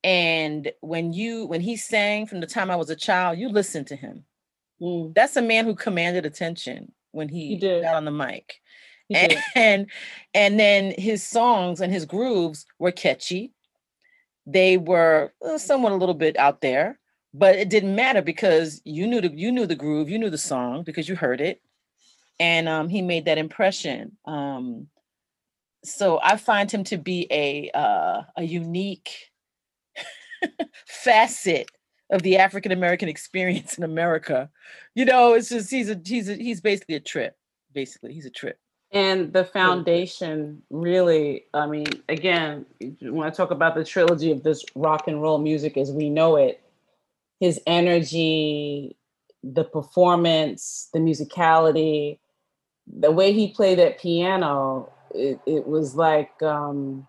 [0.04, 3.88] And when you when he sang from the time I was a child, you listened
[3.88, 4.24] to him.
[4.82, 5.14] Mm.
[5.14, 8.60] That's a man who commanded attention when he, he got on the mic.
[9.14, 9.86] And, and
[10.34, 13.52] and then his songs and his grooves were catchy.
[14.46, 16.98] They were uh, somewhat a little bit out there,
[17.32, 20.38] but it didn't matter because you knew the you knew the groove, you knew the
[20.38, 21.62] song because you heard it,
[22.40, 24.16] and um, he made that impression.
[24.24, 24.88] Um,
[25.84, 29.30] so I find him to be a uh, a unique
[30.86, 31.70] facet
[32.12, 34.48] of the African American experience in America.
[34.94, 37.36] You know, it's just he's a he's a, he's basically a trip.
[37.72, 38.58] Basically, he's a trip.
[38.92, 42.66] And the foundation really, I mean, again,
[43.00, 46.36] when I talk about the trilogy of this rock and roll music as we know
[46.36, 46.62] it,
[47.40, 48.94] his energy,
[49.42, 52.18] the performance, the musicality,
[52.86, 57.06] the way he played that piano it, it was like um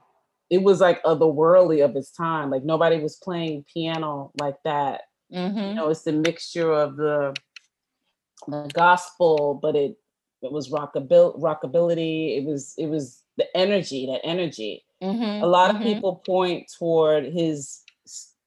[0.54, 2.52] it was like otherworldly of its time.
[2.52, 5.02] Like nobody was playing piano like that.
[5.34, 5.58] Mm-hmm.
[5.58, 7.34] You know, it's the mixture of the
[8.48, 9.96] the gospel, but it
[10.44, 12.38] it was rockabil- rockability.
[12.38, 14.86] It was it was the energy, that energy.
[15.02, 15.44] Mm-hmm.
[15.44, 15.86] A lot of mm-hmm.
[15.86, 17.82] people point toward his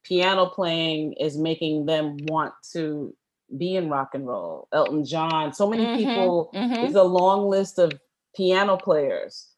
[0.05, 3.17] piano playing as making them want to
[3.59, 4.69] be in rock and roll.
[4.73, 5.97] Elton John, so many mm-hmm.
[5.97, 6.51] people.
[6.55, 6.85] Mm-hmm.
[6.85, 7.91] It's a long list of
[8.37, 9.49] piano players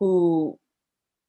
[0.00, 0.58] who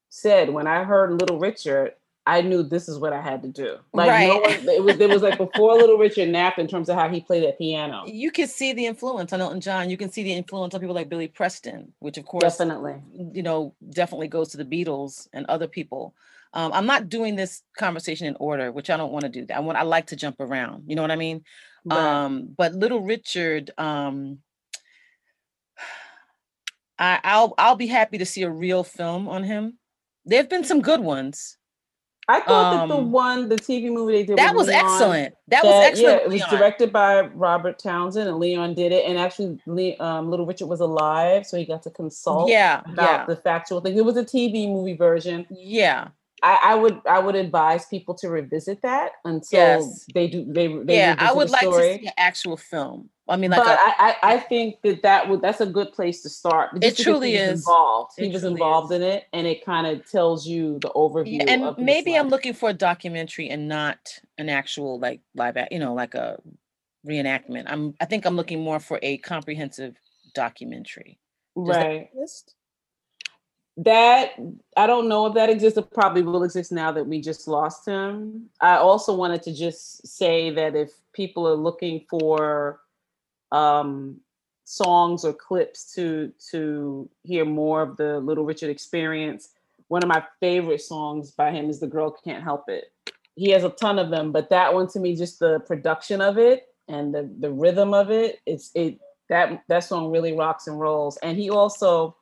[0.08, 1.92] said, when I heard Little Richard,
[2.26, 3.76] I knew this is what I had to do.
[3.92, 4.26] Like right.
[4.26, 7.08] no one, it was it was like before Little Richard napped in terms of how
[7.08, 8.02] he played that piano.
[8.06, 9.90] You can see the influence on Elton John.
[9.90, 12.96] You can see the influence on people like Billy Preston, which of course definitely
[13.32, 16.14] you know definitely goes to the Beatles and other people.
[16.52, 19.46] Um, I'm not doing this conversation in order, which I don't want to do.
[19.46, 20.84] That I want I like to jump around.
[20.88, 21.44] You know what I mean?
[21.84, 21.98] Right.
[21.98, 24.38] Um, but Little Richard, um,
[26.98, 29.78] I, I'll I'll be happy to see a real film on him.
[30.26, 31.56] There have been some good ones.
[32.28, 34.84] I thought um, that the um, one, the TV movie they did that was Leon,
[34.84, 35.34] excellent.
[35.46, 36.20] That, that, was excellent.
[36.22, 39.04] Yeah, it was directed by Robert Townsend, and Leon did it.
[39.06, 42.50] And actually, um, Little Richard was alive, so he got to consult.
[42.50, 43.24] Yeah, about yeah.
[43.26, 43.96] the factual thing.
[43.96, 45.46] It was a TV movie version.
[45.50, 46.08] Yeah,
[46.46, 50.06] I, I, would I would advise people to revisit that until yes.
[50.14, 51.96] they do they, they yeah I would like story.
[51.96, 53.10] to see an actual film.
[53.28, 56.22] I mean, like but a, I, I think that that would that's a good place
[56.22, 56.70] to start.
[56.80, 58.12] It truly is involved.
[58.16, 58.98] It he was involved is.
[58.98, 61.38] in it, and it kind of tells you the overview.
[61.38, 63.98] Yeah, and maybe I'm looking for a documentary and not
[64.38, 66.40] an actual like live, act, you know, like a
[67.04, 67.64] reenactment.
[67.66, 69.96] I'm I think I'm looking more for a comprehensive
[70.32, 71.18] documentary.
[71.56, 72.08] Does right.
[73.78, 74.30] That
[74.76, 75.78] I don't know if that exists.
[75.78, 78.48] It probably will exist now that we just lost him.
[78.60, 82.80] I also wanted to just say that if people are looking for
[83.52, 84.20] um,
[84.64, 89.50] songs or clips to to hear more of the Little Richard experience,
[89.88, 92.84] one of my favorite songs by him is "The Girl Can't Help It."
[93.34, 96.38] He has a ton of them, but that one to me, just the production of
[96.38, 100.80] it and the the rhythm of it, it's it that that song really rocks and
[100.80, 101.18] rolls.
[101.18, 102.16] And he also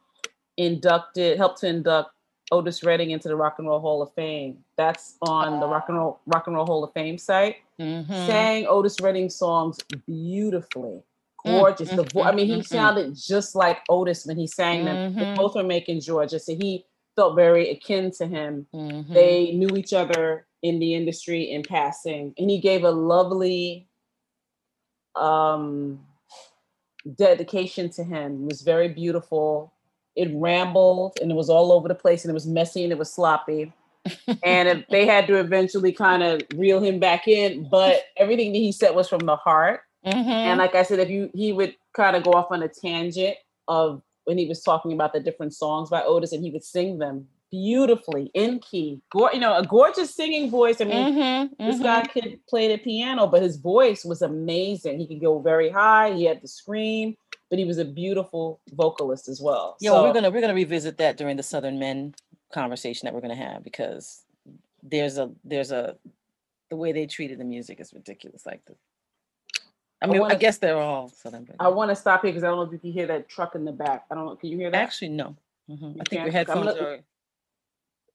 [0.57, 2.11] inducted, helped to induct
[2.53, 4.59] Otis Redding into the Rock and Roll Hall of Fame.
[4.77, 7.57] That's on the Rock and Roll Rock and Roll Hall of Fame site.
[7.81, 8.13] Mm-hmm.
[8.27, 11.03] Sang Otis Redding songs beautifully,
[11.45, 11.91] gorgeous.
[11.91, 12.67] Mm, the vo- I mean, he mm, mm, mm.
[12.67, 15.15] sounded just like Otis when he sang them.
[15.15, 15.37] They Mhm.
[15.37, 16.85] both were Macon Georgia, so he
[17.17, 18.67] felt very akin to him.
[18.75, 19.13] Mhm.
[19.13, 23.89] They knew each other in the industry in passing, and he gave a lovely
[25.17, 26.05] um,
[27.17, 28.45] dedication to him.
[28.45, 29.73] It was very beautiful.
[30.17, 32.99] It rambled and it was all over the place, and it was messy and it
[32.99, 33.73] was sloppy.
[34.43, 38.71] and they had to eventually kind of reel him back in, but everything that he
[38.71, 39.81] said was from the heart.
[40.05, 40.27] Mhm.
[40.27, 43.37] And like I said, if you he would kind of go off on a tangent
[43.67, 46.99] of when he was talking about the different songs by Otis, and he would sing
[46.99, 49.01] them beautifully in key.
[49.11, 50.81] Gor- you know, a gorgeous singing voice.
[50.81, 51.83] I mean, Mhm, this mhm.
[51.85, 54.99] guy could play the piano, but his voice was amazing.
[54.99, 56.13] He could go very high.
[56.13, 57.17] He had the scream,
[57.55, 59.77] but he was a beautiful vocalist as well.
[59.81, 62.13] Yeah, well, we're gonna we're gonna revisit that during the Southern Men
[62.53, 64.25] conversation that we're gonna have because
[64.83, 65.97] there's a there's a
[66.71, 68.45] the way they treated the music is ridiculous.
[68.45, 68.75] Like the,
[70.03, 71.45] I I mean, I, wanna- guess they're all Southern.
[71.45, 73.29] But I want to stop here because I don't know if you can hear that
[73.29, 74.07] truck in the back.
[74.11, 74.35] I don't know.
[74.35, 74.83] Can you hear that?
[74.83, 75.37] actually no.
[75.71, 75.93] Mhm.
[76.01, 76.99] I think your headphones gonna- are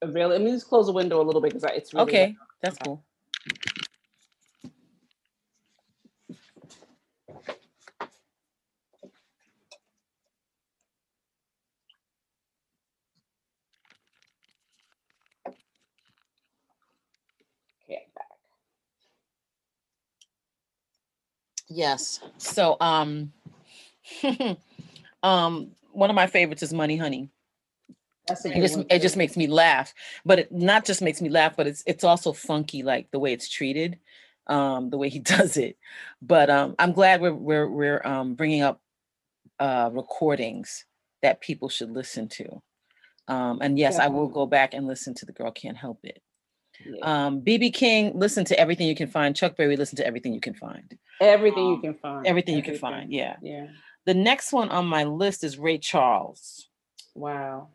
[0.01, 2.35] Avail- Let me just close the window a little bit because it's really okay.
[2.61, 3.01] That's cool.
[21.69, 22.19] Yes.
[22.37, 23.31] So um
[25.23, 27.29] um one of my favorites is Money Honey.
[28.27, 29.93] That's It just it just makes me laugh.
[30.25, 33.33] But it not just makes me laugh, but it's it's also funky like the way
[33.33, 33.99] it's treated,
[34.47, 35.77] um the way he does it.
[36.21, 38.81] But um I'm glad we're we're we're um bringing up
[39.59, 40.85] uh recordings
[41.21, 42.61] that people should listen to.
[43.27, 46.21] Um and yes, I will go back and listen to The Girl Can't Help It.
[46.85, 47.25] Yeah.
[47.25, 49.35] Um BB King, listen to everything you can find.
[49.35, 50.97] Chuck Berry, listen to everything you can find.
[51.21, 52.27] everything you um, can find.
[52.27, 53.11] Everything you can find.
[53.11, 53.35] Yeah.
[53.41, 53.67] Yeah.
[54.05, 56.67] The next one on my list is Ray Charles.
[57.13, 57.69] Wow.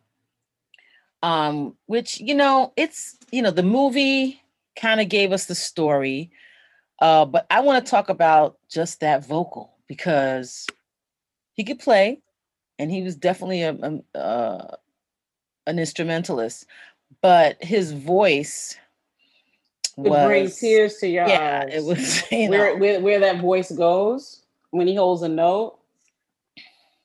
[1.23, 4.41] Um, which you know, it's you know, the movie
[4.75, 6.31] kind of gave us the story.
[6.99, 10.65] Uh, but I want to talk about just that vocal because
[11.53, 12.21] he could play,
[12.79, 14.75] and he was definitely a, a uh,
[15.67, 16.65] an instrumentalist.
[17.21, 18.77] But his voice
[19.97, 21.73] It was brings tears to your yeah, eyes.
[21.73, 25.79] it was where, where where that voice goes when he holds a note.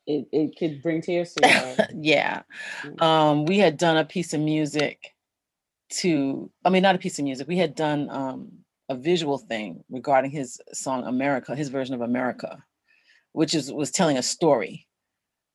[0.06, 1.80] It, it could bring tears to your eyes.
[1.94, 2.42] yeah.
[2.82, 3.02] Mm.
[3.02, 5.14] Um, we had done a piece of music
[5.90, 7.46] to, I mean, not a piece of music.
[7.46, 8.50] We had done um,
[8.88, 12.64] a visual thing regarding his song America, his version of America,
[13.32, 14.88] which is was telling a story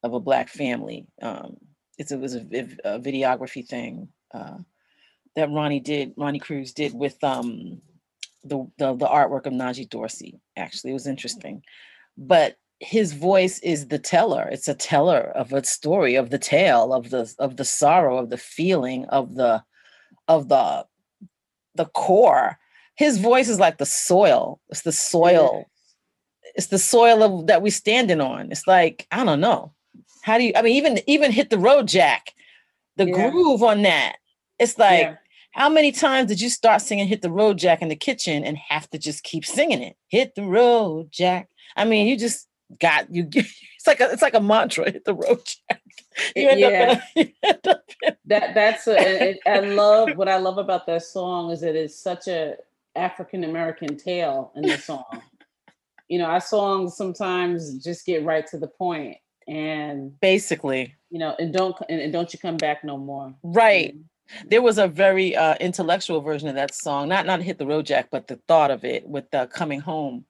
[0.04, 1.06] of a black family.
[1.22, 1.58] Um,
[1.98, 4.58] it's, it was a, a videography thing uh,
[5.36, 7.82] that Ronnie did, Ronnie Cruz did with um,
[8.44, 10.40] the, the the artwork of Najee Dorsey.
[10.56, 11.64] Actually, it was interesting,
[12.18, 14.48] but his voice is the teller.
[14.52, 18.30] It's a teller of a story, of the tale, of the of the sorrow, of
[18.30, 19.64] the feeling, of the
[20.28, 20.86] of the
[21.76, 22.58] the core.
[22.96, 24.62] His voice is like the soil.
[24.70, 25.66] It's the soil.
[26.56, 28.52] It's the soil of that we're standing on.
[28.52, 29.74] It's like I don't know.
[30.22, 30.54] How do you?
[30.56, 32.34] I mean, even even hit the road, Jack.
[32.98, 33.30] The Yeah.
[33.32, 34.18] groove on that.
[34.60, 35.16] It's like Yeah.
[35.56, 38.58] How many times did you start singing "Hit the Road, Jack" in the kitchen and
[38.58, 39.96] have to just keep singing it?
[40.10, 41.50] Hit the road, Jack.
[41.78, 42.48] I mean, you just
[42.80, 43.30] got you.
[43.86, 44.92] It's like a it's like a mantra.
[44.92, 45.82] Hit the road, Jack.
[46.36, 47.00] You end Yeah.
[47.00, 47.04] up.
[47.16, 50.86] In you end up in- that that's a, it, I love what I love about
[50.88, 52.56] that song is that it's such a
[52.96, 55.22] African American tale in the song.
[56.10, 61.36] you know, our songs sometimes just get right to the point, and basically you know,
[61.40, 63.34] and don't and, and don't you come back no more.
[63.44, 63.94] right.
[63.94, 64.02] Mm-hmm.
[64.48, 67.86] There was a very uh, intellectual version of that song, not not "Hit the Road,
[67.86, 70.26] Jack," but the thought of it with the "Coming Home,"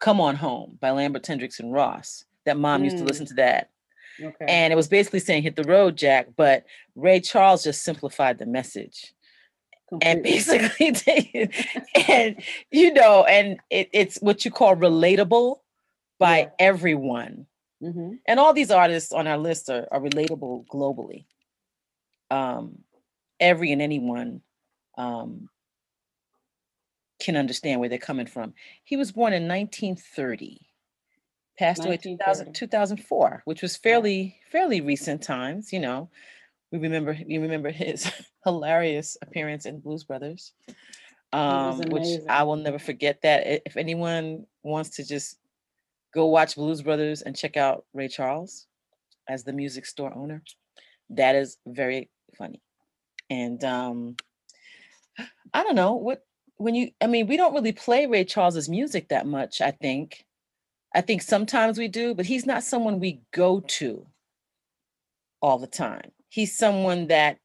[0.00, 2.24] "Come On Home" by Lambert Hendricks and Ross.
[2.44, 3.08] That mom used to Mm.
[3.08, 3.70] listen to that.
[4.18, 4.46] Okay.
[4.48, 8.46] and it was basically saying hit the road jack but ray charles just simplified the
[8.46, 9.12] message
[10.00, 11.50] and basically
[12.08, 15.58] and you know and it, it's what you call relatable
[16.18, 16.48] by Yeah.
[16.60, 17.46] everyone
[17.82, 18.18] Mhm.
[18.26, 21.26] and all these artists on our list are, are relatable globally
[22.30, 22.78] um
[23.40, 24.40] every and anyone
[24.98, 25.48] um
[27.20, 28.52] can understand where they're coming from.
[28.84, 30.60] He was born in 1930
[31.58, 36.10] passed away 2000, 2004 which was fairly fairly recent times you know.
[36.72, 38.10] We remember we remember his
[38.44, 40.52] hilarious appearance in blues brothers
[41.32, 43.62] um which i will never forget that.
[43.66, 45.38] If anyone wants to just
[46.12, 48.66] go watch blues brothers and check out ray charles
[49.28, 50.42] as the music store owner
[51.10, 52.60] that is very funny
[53.30, 54.16] and um
[55.52, 56.24] i don't know what
[56.56, 60.26] when you i mean we don't really play ray charles's music that much i think
[60.96, 64.06] I think sometimes we do, but he's not someone we go to
[65.42, 66.10] all the time.
[66.30, 67.38] He's someone that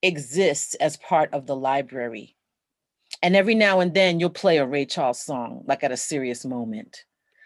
[0.00, 2.34] exists as part of the library.
[3.22, 6.46] And every now and then you'll play a Ray Charles song, like at a serious
[6.46, 7.04] moment,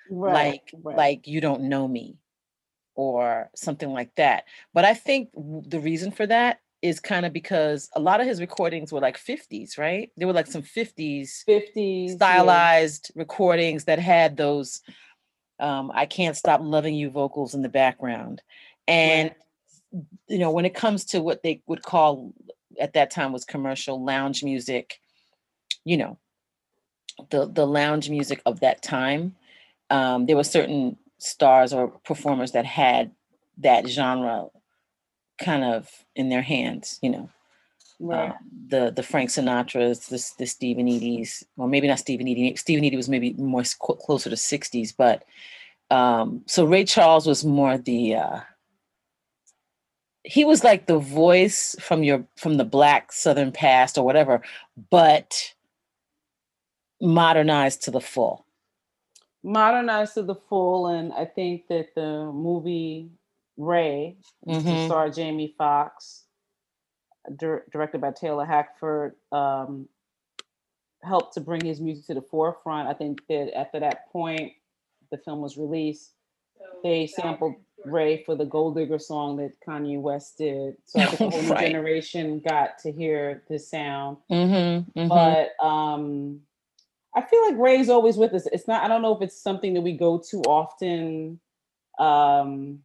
[0.09, 0.97] Right, like right.
[0.97, 2.19] like you don't know me,
[2.95, 4.45] or something like that.
[4.73, 8.41] But I think the reason for that is kind of because a lot of his
[8.41, 10.11] recordings were like 50s, right?
[10.17, 12.15] They were like some 50s 50s yeah.
[12.17, 14.83] stylized recordings that had those
[15.61, 18.43] um, I can't stop loving you vocals in the background.
[18.89, 19.31] And
[19.93, 20.05] Right.
[20.27, 22.33] you know, when it comes to what they would call
[22.81, 24.99] at that time was commercial lounge music,
[25.85, 26.19] you know,
[27.31, 29.37] the the lounge music of that time,
[29.91, 33.13] um, there were certain stars or performers that had
[33.59, 34.47] that genre
[35.43, 37.31] kind of in their hands, you know
[38.03, 38.31] right.
[38.31, 38.37] um,
[38.69, 42.59] the the Frank Sinatras, the the Steve and Eydie's, or maybe not Steve and Eydie.
[42.59, 45.25] Stephen Eady was maybe more clo- closer to '60s, but
[45.91, 48.41] um, so Ray Charles was more the uh,
[50.25, 54.43] he was like the voice from your from the Black Southern past or whatever,
[54.91, 55.55] but
[57.01, 58.45] modernized to the full.
[59.43, 63.11] modernized to the full and i think that the movie
[63.57, 64.87] ray Mhm.
[64.87, 66.25] star jamie Foxx,
[67.37, 69.89] dir- directed by taylor hackford um,
[71.03, 72.89] helped to bring his music to the forefront.
[72.89, 74.53] I think that after that point
[75.11, 76.13] the film was released
[76.83, 80.77] they sampled ray for the gold digger song that kanye west did.
[80.87, 81.61] So i think a whole new Right.
[81.61, 84.19] generation got to hear this sound.
[84.31, 86.41] Mm-hmm, but um
[87.15, 88.47] i feel like ray's always with us.
[88.47, 91.41] It's not i don't know if it's something that we go to often
[91.99, 92.81] um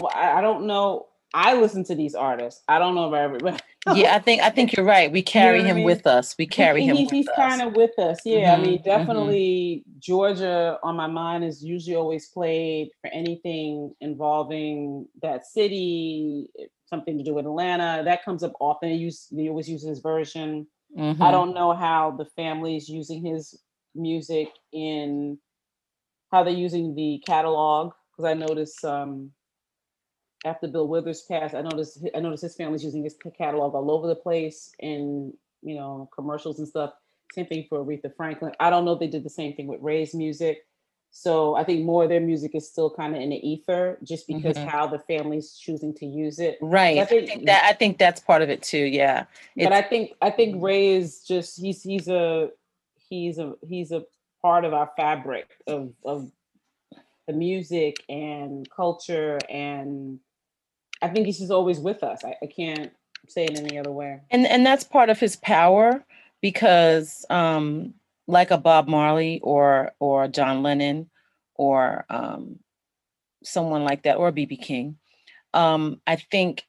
[0.00, 3.58] well, I, I don't know i listen to these artists i don't know if everybody
[3.94, 5.12] yeah, I think I think you're right.
[5.12, 5.84] We carry what I him mean?
[5.84, 6.34] with us.
[6.38, 6.96] We carry He- him.
[6.96, 8.84] he- he's kind of with us yeah i mean Mhm, mhm.
[8.84, 16.48] definitely georgia on my mind is usually always played for anything involving that city
[16.86, 20.00] something to do with atlanta that comes up often they use they always use his
[20.00, 20.66] version
[21.20, 21.30] I Mhm.
[21.32, 23.60] don't know how the family is using his
[23.94, 25.38] music in
[26.32, 29.32] how they're using the catalog because I noticed um,
[30.44, 34.06] after Bill Withers passed, I noticed I noticed his family's using his catalog all over
[34.06, 36.92] the place in you know commercials and stuff.
[37.32, 38.52] Same thing for Aretha Franklin.
[38.60, 40.66] I don't know if they did the same thing with Ray's music.
[41.16, 44.26] So I think more of their music is still kind of in the ether, just
[44.26, 44.66] because Mhm.
[44.66, 46.58] how the family's choosing to use it.
[46.60, 46.98] Right.
[46.98, 48.84] I think- think, that I think that's part of it too.
[48.84, 49.26] Yeah.
[49.56, 52.50] but I think I think Ray is just he's he's a
[53.08, 54.04] he's a he's a
[54.42, 56.30] part of our fabric of of
[57.26, 60.18] the music and culture and
[61.04, 62.24] I think he's just always with us.
[62.24, 62.92] I, I can't
[63.28, 64.20] say it any other way.
[64.30, 66.04] and and that's part of his power
[66.42, 67.94] because um
[68.26, 71.10] like a Bob Marley or or John Lennon
[71.54, 72.58] or um
[73.42, 74.96] someone like that or BB King
[75.54, 76.64] um I think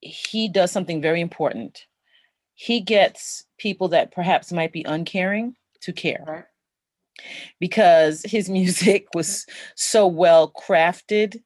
[0.00, 1.86] he does something very important
[2.54, 6.44] he gets people that perhaps might be uncaring to care Right.
[7.60, 11.40] because his music was so well crafted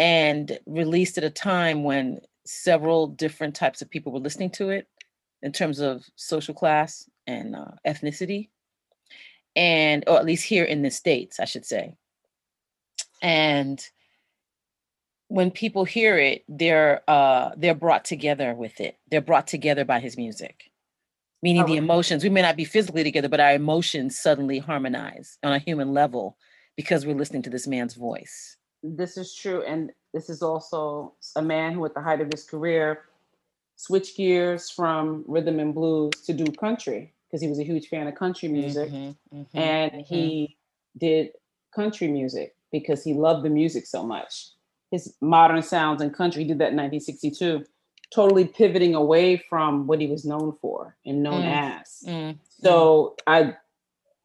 [0.00, 4.88] and released at a time when several different types of people were listening to it
[5.42, 8.48] in terms of social class and uh, ethnicity.
[9.54, 11.96] And or at least here in the states i should say.
[13.20, 13.84] And
[15.28, 18.96] when people hear it they're uh they're brought together with it.
[19.10, 20.70] They're brought together by his music.
[21.42, 25.52] Meaning the emotions we may not be physically together but our emotions suddenly harmonize on
[25.52, 26.38] a human level
[26.76, 29.62] because we're listening to this man's voice This is true.
[29.62, 33.04] And this is also a man who at the height of his career
[33.76, 38.06] switched gears from rhythm and blues to do country because he was a huge fan
[38.06, 38.90] of country music.
[38.90, 40.06] Mhm, mhm, and mhm.
[40.06, 40.56] he
[40.98, 41.30] did
[41.74, 44.50] country music because he loved the music so much.
[44.90, 47.64] His modern sounds and country he did that in 1962,
[48.12, 52.02] totally pivoting away from what he was known for and known Mm, as.
[52.06, 53.56] Mm, So I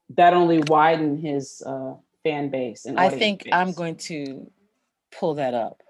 [0.09, 2.85] that only widened his uh, fan base.
[2.85, 4.51] And i think i'm going to
[5.17, 5.81] pull that up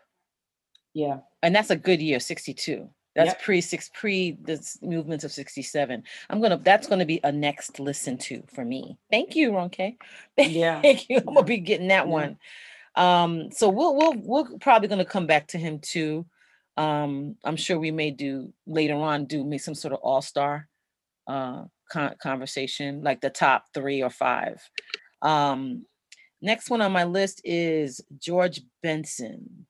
[0.94, 1.20] yeah.
[1.42, 3.42] and that's a good year 62 that's Yep.
[3.42, 8.18] pre six pre the movements of 67 i'm gonna that's gonna be a next listen
[8.20, 9.96] to for me thank you ronke
[10.38, 10.82] Yeah.
[10.82, 12.12] thank you i'm gonna be getting that Yeah.
[12.12, 12.38] one
[12.96, 16.26] um so we'll we'll we're probably gonna come back to him too
[16.78, 20.68] um i'm sure we may do later on do make some sort of all-star
[21.28, 24.62] uh con- conversation like the top three or five
[25.22, 25.86] um
[26.42, 29.66] next one on my list is george benson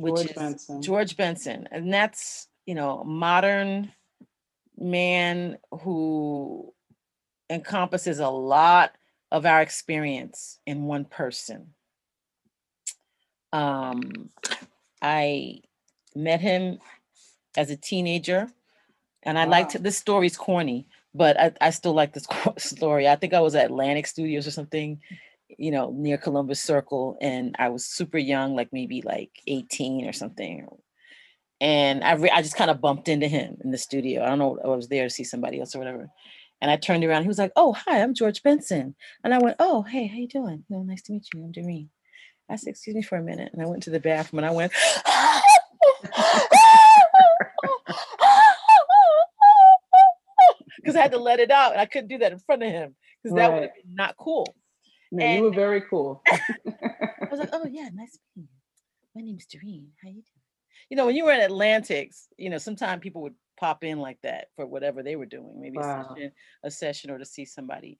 [0.00, 0.82] which George is Benson.
[0.82, 3.92] George Benson, and that's you know modern
[4.78, 6.72] man who
[7.50, 8.92] encompasses a lot
[9.30, 11.74] of our experience in one person.
[13.52, 14.30] Um,
[15.02, 15.60] I
[16.14, 16.78] met him
[17.56, 18.48] as a teenager,
[19.22, 19.80] and I liked Wow.
[19.82, 22.26] this story's corny, but I, I still like this
[22.58, 23.08] story.
[23.08, 25.00] I think I was at Atlantic Studios or something,
[25.58, 30.12] you know, near Columbus Circle, and I was super young, like maybe like 18 or
[30.12, 30.66] something.
[31.60, 34.22] And I, re- I just kind of bumped into him in the studio.
[34.22, 36.08] I don't know, I was there to see somebody else or whatever.
[36.62, 37.22] And I turned around.
[37.22, 38.94] He was like, "Oh, hi, I'm George Benson."
[39.24, 40.64] And I went, "Oh, hey, how you doing?
[40.68, 41.42] No, nice to meet you.
[41.42, 41.88] I'm Doreen."
[42.50, 44.54] I said, "Excuse me for a minute," and I went to the bathroom and I
[44.54, 44.72] went,
[45.06, 45.42] ah!
[50.80, 52.70] Because I had to let it out, and I couldn't do that in front of
[52.70, 54.54] him because that would have been not cool.
[55.12, 56.22] No, you were very cool.
[56.30, 58.60] I was like, "Oh yeah, nice meeting you.
[59.14, 59.88] My name's Doreen.
[60.02, 60.24] How you doing?"
[60.88, 64.18] You know, when you were at Atlantics, you know, sometimes people would pop in like
[64.22, 66.32] that for whatever they were doing, maybe a session,
[66.64, 67.98] a session, or to see somebody.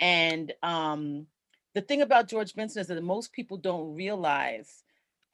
[0.00, 1.26] And um,
[1.74, 4.83] the thing about George Benson is that most people don't realize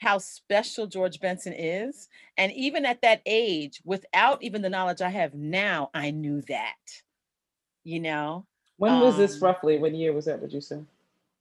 [0.00, 2.08] how special George Benson is.
[2.36, 7.02] And even at that age, without even the knowledge I have now, I knew that.
[7.84, 8.46] You know,
[8.78, 9.78] when was this Um, roughly?
[9.78, 10.40] What year was that?
[10.42, 10.80] Would you say?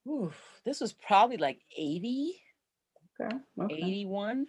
[0.07, 2.41] Oof, this was probably like 80,
[3.19, 3.35] Okay.
[3.61, 3.75] okay.
[3.75, 4.47] 81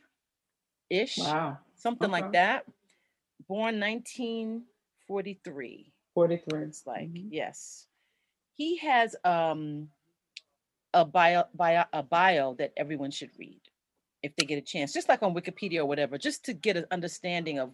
[0.90, 1.18] ish.
[1.18, 1.58] Wow.
[1.76, 2.22] something Okay.
[2.22, 2.64] like that.
[3.48, 5.92] Born 1943.
[6.14, 6.62] 43.
[6.62, 7.28] It's like Mhm.
[7.30, 7.86] yes,
[8.54, 9.90] he has um
[10.94, 13.60] a bio, bio a bio that everyone should read
[14.22, 16.86] if they get a chance, just like on Wikipedia or whatever, just to get an
[16.90, 17.70] understanding of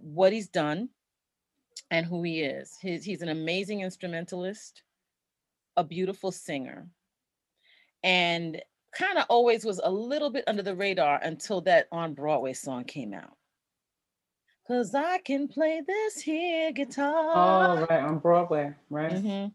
[0.00, 0.88] what he's done
[1.90, 2.76] and who he is.
[2.80, 4.82] He's he's an amazing instrumentalist,
[5.76, 6.88] a beautiful singer,
[8.02, 8.60] and
[8.92, 12.84] kind of always was a little bit under the radar until that on Broadway song
[12.84, 13.36] came out.
[14.66, 17.80] Cause I can play this here guitar.
[17.80, 18.04] Oh, right.
[18.04, 19.12] On Broadway, right?
[19.12, 19.52] Mhm.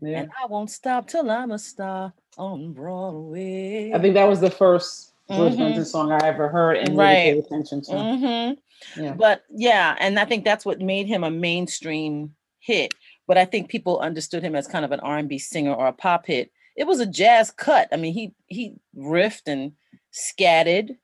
[0.00, 0.20] Yeah.
[0.20, 3.92] And I won't stop till I'm a star on Broadway.
[3.92, 5.58] I think that was the first George Mhm.
[5.58, 7.34] Benson song I ever heard and really Right.
[7.34, 7.92] paid attention to.
[7.92, 8.58] Mhm.
[8.96, 9.12] Yeah.
[9.14, 12.92] But yeah, and I think that's what made him a mainstream hit.
[13.26, 16.26] But I think people understood him as kind of an R&B singer or a pop
[16.26, 16.50] hit.
[16.76, 17.88] It was a jazz cut.
[17.92, 19.72] I mean, he he riffed and
[20.10, 20.96] scattered.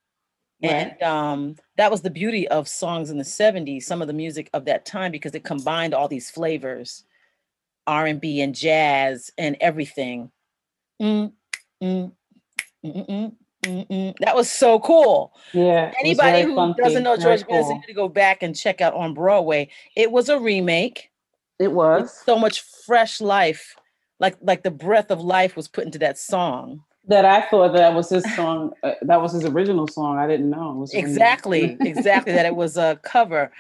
[0.63, 0.73] Right.
[1.01, 4.51] And um, that was the beauty of songs in the 70s, some of the music
[4.53, 7.05] of that time, because it combined all these flavors,
[7.87, 10.33] R&B and jazz and everything.
[11.01, 11.33] Mm,
[11.81, 12.13] mm,
[12.85, 14.15] mm, mm, mm, mm, mm.
[14.21, 15.33] That was so cool.
[15.53, 15.93] Yeah.
[16.01, 17.75] Anybody who funky, doesn't know George Benson cool.
[17.77, 19.69] need to go back and check out on Broadway.
[19.97, 21.11] It was a remake
[21.59, 22.23] It with was.
[22.25, 23.77] so much fresh life,
[24.21, 26.83] like like the breath of life was put into that song.
[27.07, 28.73] That I thought that was his song.
[28.83, 30.19] Uh, that was his original song.
[30.19, 30.87] I didn't know.
[30.93, 33.51] Exactly, exactly that it was a cover,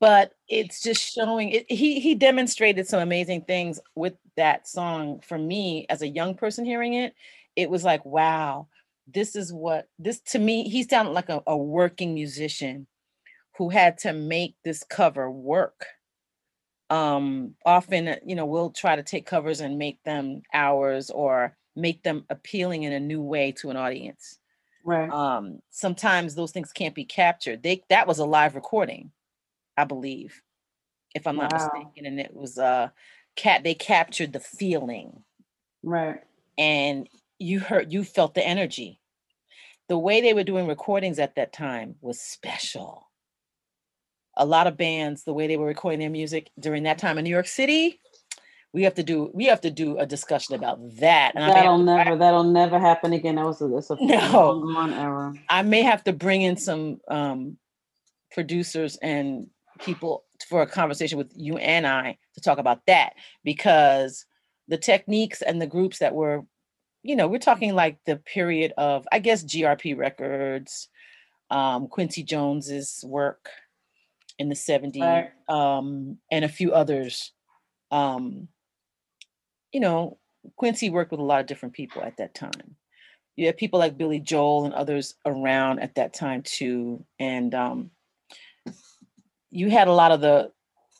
[0.00, 1.70] but it's just showing it.
[1.70, 5.20] He he demonstrated some amazing things with that song.
[5.26, 7.14] For me, as a young person hearing it,
[7.56, 8.66] it was like, wow,
[9.06, 10.68] this is what this to me.
[10.68, 12.86] He sounded like a, a working musician
[13.58, 15.86] who had to make this cover work.
[16.90, 21.56] Um, often, uh, you know, we'll try to take covers and make them ours or
[21.76, 24.38] make them appealing in a new way to an audience
[24.84, 25.14] Right.
[25.14, 29.12] um sometimes those things can't be captured they that was a live recording
[29.76, 30.42] i believe
[31.14, 31.52] if i'm not Wow.
[31.52, 32.88] mistaken and it was uh
[33.36, 35.24] cat they captured the feeling
[35.84, 36.22] right.
[36.58, 37.08] and
[37.38, 39.00] you heard you felt the energy
[39.88, 43.08] the way they were doing recordings at that time was special
[44.36, 47.24] a lot of bands the way they were recording their music during that time in
[47.24, 48.00] new york city
[48.72, 51.54] we have to do we have to do a discussion about that and I may
[51.54, 52.16] have That'll to- never.
[52.16, 53.36] That'll never happen again.
[53.36, 53.68] That was a.
[53.68, 54.50] That's a No.
[54.50, 55.32] long era.
[55.48, 57.56] I may have to bring in some um,
[58.32, 59.46] producers and
[59.78, 63.12] people for a conversation with you and I to talk about that
[63.44, 64.26] because
[64.66, 66.42] the techniques and the groups that were,
[67.04, 70.88] you know, we're talking like the period of, I guess, GRP Records,
[71.50, 73.48] um, Quincy Jones's work
[74.38, 75.30] in the 70s, Right.
[75.48, 77.30] um, and a few others.
[77.92, 78.48] Um,
[79.72, 80.18] you know,
[80.56, 82.76] Quincy worked with a lot of different people at that time
[83.36, 87.04] you have people like Billy Joel and others around at that time too.
[87.18, 87.90] And um,
[89.50, 90.52] you had a lot of the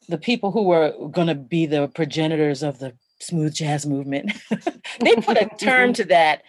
[0.09, 4.33] the people who were going to be the progenitors of the smooth jazz movement.
[5.01, 6.43] they put a term to that.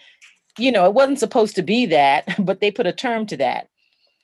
[0.58, 3.68] You know, it wasn't supposed to be that, but they put a term to that.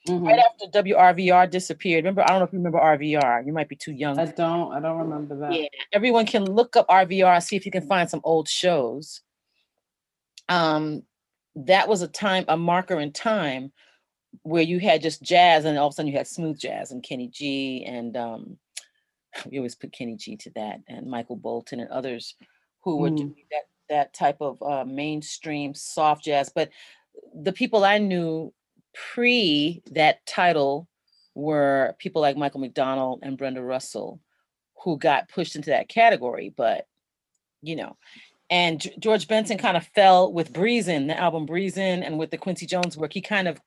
[0.09, 0.26] Mhm.
[0.26, 2.05] Right after WRVR disappeared.
[2.05, 3.47] Remember, I don't know if you remember RVR.
[3.47, 4.18] You might be too young.
[4.18, 4.72] I don't.
[4.72, 5.53] I don't remember that.
[5.53, 9.20] Yeah, everyone can look up RVR and see if you can find some old shows.
[10.49, 11.05] Um,
[11.55, 13.72] that was a time, a marker in time
[14.43, 17.03] where you had just jazz and all of a sudden you had smooth jazz and
[17.03, 18.57] Kenny G and um
[19.51, 22.35] we always put Kenny G to that and Michael Bolton and others
[22.83, 23.16] who were Mm.
[23.18, 26.51] doing that that type of uh, mainstream soft jazz.
[26.55, 26.70] But
[27.35, 28.53] the people I knew
[28.95, 30.89] pre that title
[31.35, 34.20] were people like Michael McDonald and Brenda Russell,
[34.83, 36.53] who got pushed into that category.
[36.57, 36.87] But
[37.62, 37.97] you know,
[38.53, 42.66] and George Benson kind of fell with Breezin, the album Breezin, and with the Quincy
[42.66, 43.59] Jones work, he kind of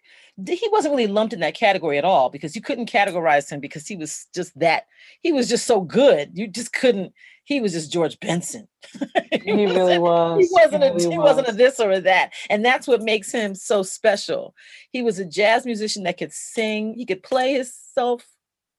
[0.47, 3.87] he wasn't really lumped in that category at all because you couldn't categorize him because
[3.87, 4.85] he was just that
[5.21, 6.37] he was just so good.
[6.37, 7.13] You just couldn't.
[7.45, 8.67] He was just George Benson.
[9.31, 10.39] He really was.
[10.39, 13.31] He wasn't a really he wasn't a this or a that, and that's what makes
[13.31, 14.55] him so special.
[14.91, 16.93] He was a jazz musician that could sing.
[16.93, 18.25] He could play himself.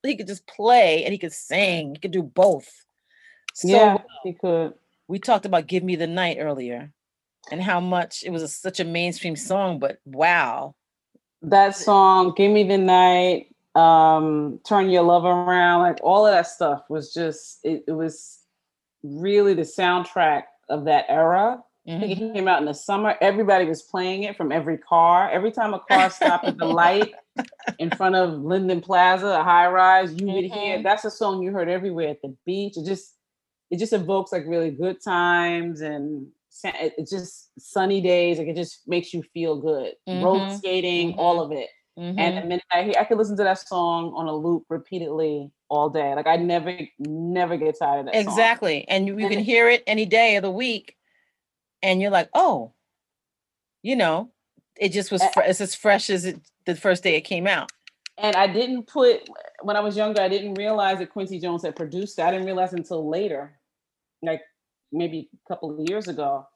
[0.04, 1.94] He could just play and he could sing.
[1.94, 2.68] He could do both.
[3.54, 4.74] So yeah, he could.
[5.08, 6.92] We talked about "Give Me the Night" earlier,
[7.50, 10.74] and how much it was a, such a mainstream song, but wow,
[11.42, 16.46] That song, "Give Me the Night," um, "Turn Your Love Around," like all of that
[16.46, 17.60] stuff was just.
[17.64, 18.40] It, it was
[19.02, 21.62] really the soundtrack of that era.
[21.88, 23.14] I think it came out in the summer.
[23.20, 25.30] Everybody was playing it from every car.
[25.30, 27.14] Every time a car stopped at the light
[27.78, 30.82] in front of Linden Plaza, a high rise, you would hear Mhm.
[30.82, 32.76] that's a song you heard everywhere at the beach.
[32.76, 33.14] It just
[33.70, 38.38] it just evokes like really good times and sa- it it just sunny days.
[38.38, 39.94] Like it just makes you feel good.
[40.06, 40.58] Road Mhm.
[40.58, 41.68] skating, all of it.
[41.98, 42.14] Mhm.
[42.18, 45.50] And the minute I hear, I could listen to that song on a loop repeatedly
[45.68, 46.14] all day.
[46.14, 48.14] Like I never, never get tired of that.
[48.14, 48.22] song.
[48.22, 50.96] exactly, and you, you can hear it any day of the week,
[51.82, 52.72] and you're like, oh,
[53.82, 54.30] you know,
[54.78, 55.24] it just was.
[55.32, 57.70] Fr- it's as fresh as it, the first day it came out.
[58.18, 59.28] And I didn't put
[59.62, 62.22] when I was younger, I didn't realize that Quincy Jones had produced it.
[62.22, 63.55] I didn't realize until later,
[64.26, 64.42] like
[64.92, 66.46] maybe a couple of years ago.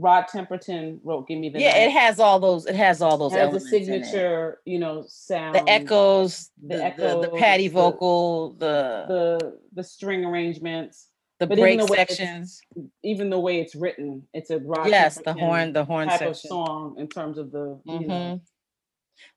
[0.00, 2.66] Rod Temperton wrote "Give Me the yeah, Night." it has all those.
[2.66, 5.56] It has all those It has a signature, you know, sound.
[5.56, 11.08] The echoes, the the, the, the, patty vocal, the the the string arrangements,
[11.40, 12.60] the but break even the sections.
[13.02, 14.22] even the way it's written.
[14.32, 17.80] It's a Rod Yes, the horn, the horn type of song in terms of the,
[17.84, 18.14] you know.
[18.14, 18.44] Mm-hmm.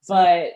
[0.07, 0.53] But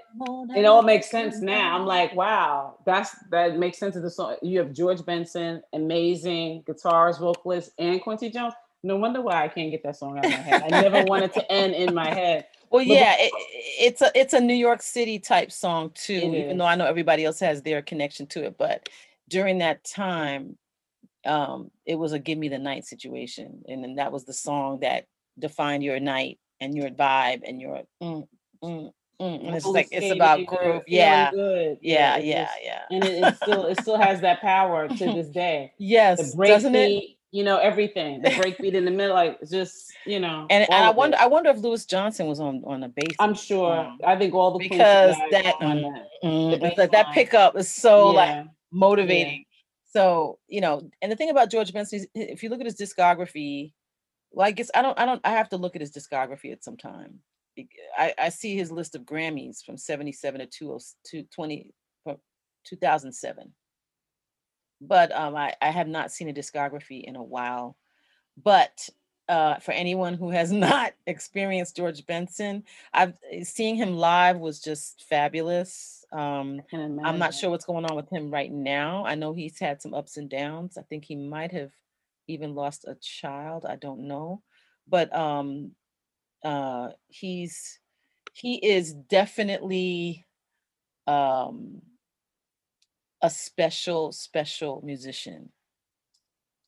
[0.55, 1.77] it all makes sense now.
[1.77, 4.37] I'm like, wow, that's that makes sense of the song.
[4.41, 8.53] You have George Benson, amazing guitarist, vocalist, and Quincy Jones.
[8.83, 10.63] No wonder why I can't get that song out of my head.
[10.63, 12.45] I never wanted to end in my head.
[12.69, 13.31] Well, yeah, it,
[13.79, 16.13] it's a it's a New York City type song too.
[16.13, 16.65] Even though.
[16.65, 18.89] I know everybody else has their connection to it, but
[19.29, 20.57] during that time,
[21.25, 24.79] um, it was a "Give Me the Night" situation, and then that was the song
[24.81, 25.07] that
[25.39, 28.27] defined your night and your vibe and your mm,
[28.63, 29.47] mm, mm.
[29.47, 30.83] and it's like it's about skating, groove.
[30.87, 31.77] Yeah, good.
[31.81, 32.81] yeah, it yeah, just- yeah.
[32.91, 35.73] And it, it still it still has that power to this day.
[35.77, 37.03] Yes, The break doesn't it?
[37.31, 38.21] you know, everything.
[38.21, 40.47] The break beat in the middle, like just, you know.
[40.49, 41.21] And, and I wonder, it.
[41.21, 43.15] I wonder if Louis Johnson was on on a bass.
[43.19, 43.77] I'm sure.
[43.77, 46.07] um, I think all the because that, are on mm, that.
[46.23, 48.43] Mm, the like that pickup is so like Yeah.
[48.71, 49.43] motivating.
[49.91, 52.75] So, you know, and the thing about George Benson is if you look at his
[52.77, 53.73] discography,
[54.31, 56.63] well, I guess I don't I don't I have to look at his discography at
[56.63, 57.19] some time.
[57.97, 62.17] I, I see his list of Grammys from 77 to 20 to 20 from
[62.65, 63.53] 2007.
[64.81, 67.77] But um I, I have not seen a discography in a while.
[68.41, 68.89] But
[69.27, 74.59] uh, for anyone who has not experienced George Benson, I've eh, seeing him live was
[74.59, 76.05] just fabulous.
[76.11, 79.05] Um, I'm not sure what's going on with him right now.
[79.05, 80.77] I know he's had some ups and downs.
[80.77, 81.71] I think he might have
[82.27, 83.65] even lost a child.
[83.67, 84.41] I don't know.
[84.87, 85.71] But um
[86.45, 87.79] uh he's
[88.33, 90.25] he is definitely
[91.07, 91.81] um
[93.21, 95.49] a special special musician.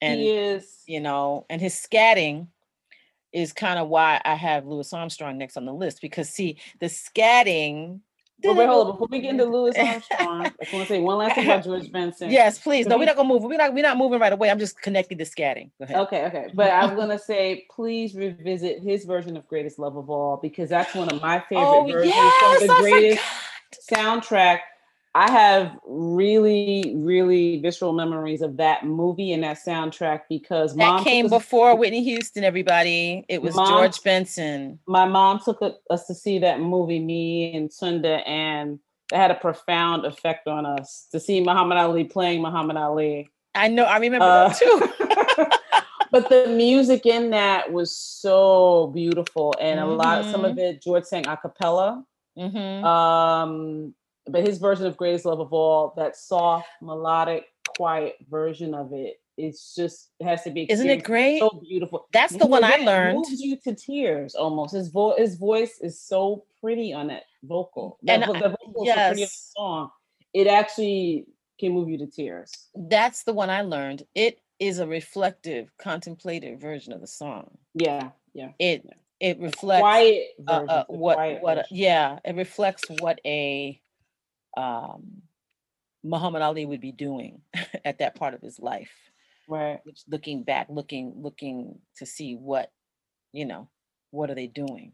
[0.01, 0.83] And he is.
[0.87, 2.47] you know, and his scatting
[3.33, 6.87] is kind of why I have Louis Armstrong next on the list because see the
[6.87, 8.01] scatting.
[8.43, 8.93] But wait, hold on.
[8.93, 11.63] Before we get into Louis Armstrong, I just want to say one last thing about
[11.63, 12.29] George Benson.
[12.29, 12.85] Yes, please.
[12.85, 13.43] No, we- we're not gonna move.
[13.43, 13.73] We're not.
[13.73, 14.51] We're not moving right away.
[14.51, 15.71] I'm just connecting the scatting.
[15.79, 15.97] Go ahead.
[15.97, 16.47] Okay, okay.
[16.53, 20.93] But I'm gonna say, please revisit his version of "Greatest Love of All" because that's
[20.93, 23.23] one of my favorite Oh versions yes, from the I greatest
[23.89, 24.23] forgot.
[24.23, 24.59] soundtrack.
[25.17, 30.97] I have really, really visceral memories of that movie and that soundtrack because mom That
[30.99, 32.43] took came us- before Whitney Houston.
[32.43, 34.77] Everybody, it was Mom- George Benson.
[34.85, 35.59] my mom took
[35.89, 38.77] us to see that movie, me and Sunda, and
[39.11, 43.27] it had a profound effect on us to see Muhammad Ali playing Muhammad Ali.
[43.55, 43.85] I know.
[43.85, 45.47] I remember Uh, that too.
[46.11, 50.45] but the music in that was so beautiful, and a lot, some Mm-hmm.
[50.45, 52.03] of it George sang a cappella.
[52.37, 53.95] hmm Um,
[54.29, 57.45] but his version of "Greatest Love of All," that soft, melodic,
[57.77, 60.69] quiet version of it, it's just it has to be.
[60.71, 61.39] Isn't it great?
[61.39, 62.07] So beautiful.
[62.11, 63.17] That's the one I learned.
[63.17, 64.73] Moves you to tears almost.
[64.73, 67.99] His voice, his voice is so pretty on that vocal.
[68.07, 69.53] And I- the vocal so pretty on the yes.
[69.55, 69.91] song.
[70.33, 71.25] It actually
[71.59, 72.51] can move you to tears.
[72.75, 74.03] That's the one I learned.
[74.15, 77.57] It is a reflective, contemplative version of the song.
[77.75, 78.51] Yeah, yeah.
[78.59, 78.93] It Yeah.
[79.19, 83.79] it reflects Quiet uh, uh, what what a- yeah it reflects what a
[84.55, 85.21] um
[86.03, 87.41] muhammad ali would be doing
[87.85, 88.91] at that part of his life
[89.49, 89.79] Right.
[89.85, 92.71] which looking back looking looking to see what
[93.31, 93.69] you know
[94.11, 94.91] what are they doing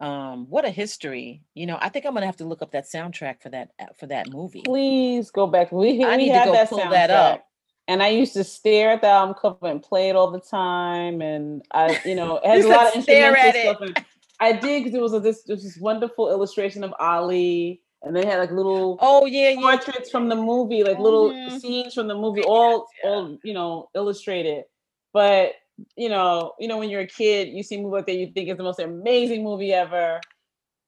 [0.00, 2.86] um what a history you know i think i'm gonna have to look up that
[2.86, 5.72] soundtrack for that uh, for that movie Please go back.
[5.72, 7.12] We, I we need to had go that pull that soundtrack.
[7.12, 7.46] up.
[7.88, 11.20] And I used to stare at the album cover and play it all the time.
[11.20, 13.94] And I, you know, it has a lot of stare instrumental at it.
[13.96, 14.04] stuff.
[14.40, 18.38] I did because it was a, this this wonderful illustration of Ali, and they had
[18.38, 21.60] like little oh yeah yeah portraits from the movie, like little Mhm.
[21.60, 23.10] scenes from the movie, all yeah.
[23.10, 24.64] all you know illustrated.
[25.12, 25.52] But
[25.96, 28.26] you know, you know, when you're a kid, you see a movie like that, you
[28.32, 30.20] think it's the most amazing movie ever.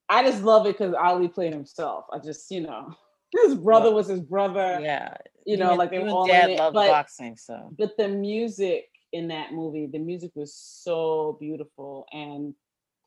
[0.08, 2.04] I just love it because Ali played himself.
[2.12, 2.94] I just, you know,
[3.42, 4.78] his brother was his brother.
[4.82, 5.14] yeah
[5.46, 6.58] You know, and- like they were all dad in it.
[6.58, 12.06] loved But boxing so but the music in that movie, the music was so beautiful.
[12.12, 12.54] And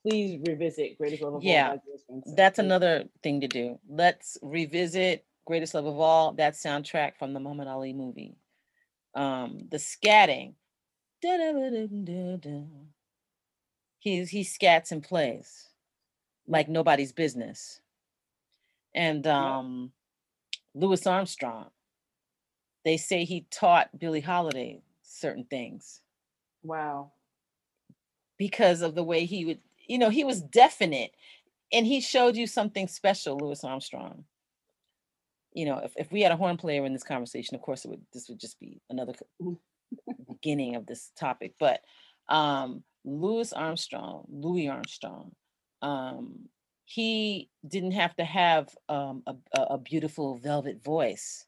[0.09, 1.77] please revisit Greatest Love of All Yeah,
[2.35, 3.79] That's another thing to do.
[3.89, 8.35] Let's revisit Greatest Love of All, that soundtrack from the Muhammad Ali movie.
[9.15, 10.53] Um, the scatting.
[13.99, 15.69] He's he scats and plays
[16.47, 17.81] like nobody's business.
[18.95, 19.91] And um
[20.75, 21.67] Louis Armstrong,
[22.85, 26.01] they say he taught Billie Holiday certain things
[26.63, 27.11] Wow.
[28.37, 31.11] because of the way he would, you know, he was definite
[31.71, 34.23] and he showed you something special, Louis Armstrong.
[35.53, 37.89] You know, if, if we had a horn player in this conversation, of course it
[37.89, 39.13] would this would just be another
[40.27, 41.55] beginning of this topic.
[41.59, 41.81] But
[42.29, 45.31] um Louis Armstrong, Louis Armstrong,
[45.81, 46.49] um,
[46.83, 51.45] he didn't have to have um, a, a a beautiful velvet voice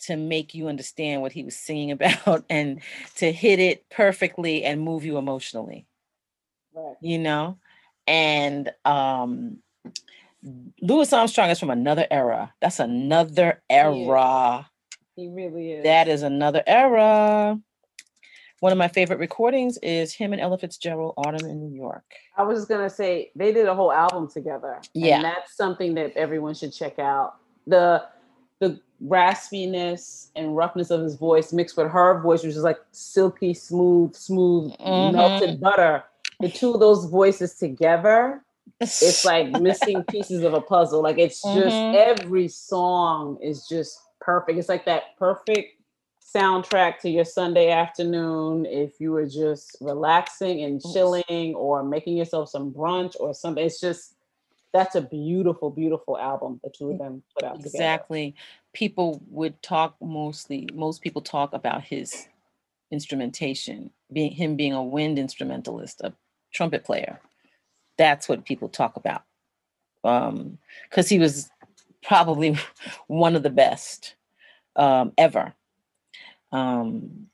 [0.00, 2.80] to make you understand what he was singing about and
[3.16, 5.86] to hit it perfectly and move you emotionally
[6.74, 6.96] Right.
[7.00, 7.58] you know
[8.06, 9.58] and um
[10.82, 14.68] louis armstrong is from another era that's another era
[15.16, 15.84] He really is.
[15.84, 17.58] that is another era
[18.60, 22.04] one of my favorite recordings is him and ella fitzgerald autumn in new york
[22.36, 24.80] I was just gonna say they did a whole album together.
[24.92, 25.16] Yeah.
[25.16, 27.36] And that's something that everyone should check out.
[27.68, 28.02] The
[28.58, 33.54] the raspiness and roughness of his voice mixed with her voice, which is like silky
[33.54, 35.12] smooth, smooth, Mhm.
[35.12, 36.02] melted butter.
[36.40, 38.44] The two of those voices together,
[38.80, 41.02] it's like missing pieces of a puzzle.
[41.02, 41.94] Like it's just Mhm.
[41.94, 44.58] every song is just perfect.
[44.58, 45.80] It's like that perfect
[46.34, 52.48] soundtrack to your Sunday afternoon if you were just relaxing and chilling or making yourself
[52.48, 53.64] some brunch or something.
[53.64, 54.14] It's just
[54.72, 57.68] that's a beautiful, beautiful album the two of them put out together.
[57.68, 58.34] exactly
[58.72, 62.26] people would talk mostly most people talk about his
[62.90, 66.12] instrumentation being him being a wind instrumentalist a
[66.54, 67.20] trumpet player.
[67.98, 69.22] That's what people talk about.
[70.04, 71.50] Um because he was
[72.02, 72.56] probably
[73.06, 74.14] one of the best
[74.76, 75.52] um ever.
[76.52, 77.26] Um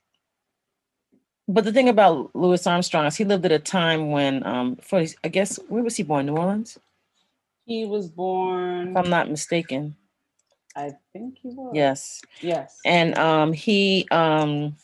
[1.47, 4.99] but the thing about louis armstrong is he lived at a time when um for
[5.01, 6.25] his- i guess where was he born?
[6.25, 6.77] New orleans?
[7.65, 9.95] He was born, if i'm not mistaken.
[10.75, 11.71] I think he was.
[11.75, 12.21] yes.
[12.41, 12.79] Yes.
[12.85, 14.75] and um he um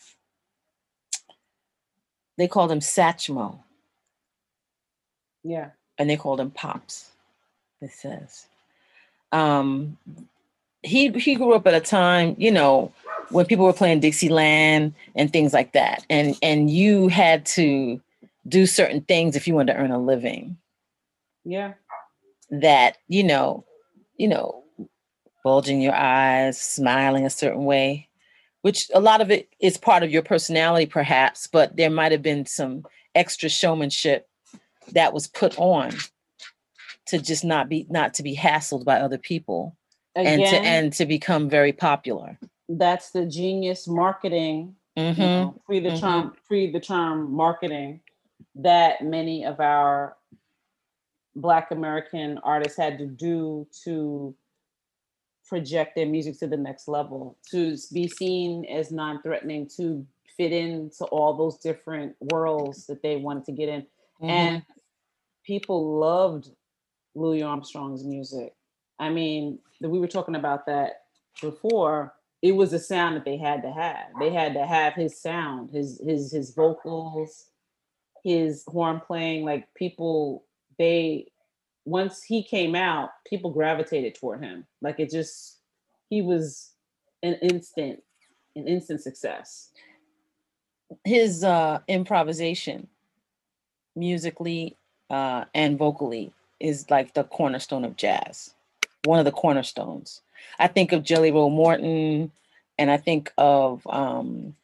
[2.36, 3.60] they called him Satchmo
[5.48, 5.70] yeah.
[5.96, 7.10] and they called him Pops.
[7.80, 8.46] It says.
[9.32, 9.96] Um
[10.82, 12.92] he he grew up at a time, you know,
[13.30, 16.04] when people were playing Dixieland and things like that.
[16.10, 18.00] And and you had to
[18.46, 20.56] do certain things if you wanted to earn a living.
[21.44, 21.74] Yeah.
[22.50, 23.64] That, you know,
[24.16, 24.64] you know,
[25.44, 28.08] bulging your eyes, smiling a certain way,
[28.62, 32.22] which a lot of it is part of your personality, perhaps, but there might have
[32.22, 34.28] been some extra showmanship
[34.92, 35.92] that was put on
[37.06, 39.76] to just not be not to be hassled by other people
[40.14, 42.38] and to and to become very popular.
[42.68, 45.18] that's the genius marketing you Mhm.
[45.18, 46.00] know, pre the mhm.
[46.00, 48.00] term pre the term marketing
[48.56, 50.16] that many of our
[51.36, 54.34] black american artists had to do to
[55.48, 60.04] project their music to the next level to be seen as non-threatening to
[60.36, 63.80] fit into all those different worlds that they wanted to get in
[64.20, 64.28] Mhm.
[64.28, 64.62] and
[65.48, 66.50] people loved
[67.16, 68.54] Louis Armstrong's music.
[69.00, 71.04] I mean, we were talking about that
[71.42, 72.14] before.
[72.42, 74.08] It was a sound that they had to have.
[74.20, 77.46] They had to have his sound, his his his vocals,
[78.24, 79.44] his horn playing.
[79.44, 80.44] Like people,
[80.78, 81.28] they
[81.86, 84.66] once he came out, people gravitated toward him.
[84.82, 85.60] Like it just,
[86.10, 86.72] he was
[87.22, 88.02] an instant,
[88.54, 89.70] an instant success.
[91.04, 92.88] his uh, improvisation,
[93.96, 94.76] musically
[95.10, 98.54] uh, and vocally, is like the cornerstone of jazz.
[99.04, 100.22] One of the cornerstones.
[100.58, 102.32] I think of Jelly Roll Morton,
[102.78, 104.54] and I think of um,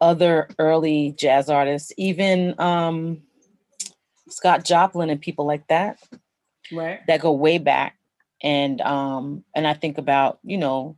[0.00, 3.22] other early jazz artists, even um,
[4.28, 5.98] Scott Joplin and people like that,
[6.72, 7.00] right?
[7.06, 7.96] That go way back,
[8.42, 10.96] and um, and I think about you know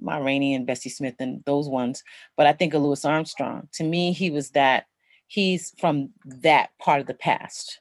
[0.00, 2.02] Ma Rainey and Bessie Smith and those ones,
[2.36, 3.68] but I think of Louis Armstrong.
[3.74, 4.86] To me, he was that.
[5.26, 7.80] He's from that part of the past.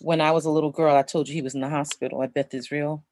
[0.00, 2.34] When I was a little girl, I told you he was in the hospital at
[2.34, 3.04] Beth Israel.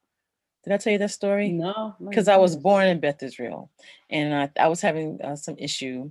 [0.65, 1.51] Did I tell you that story?
[1.51, 3.71] No, because I was born in Beth Israel,
[4.11, 6.11] and I, I was having uh, some issue.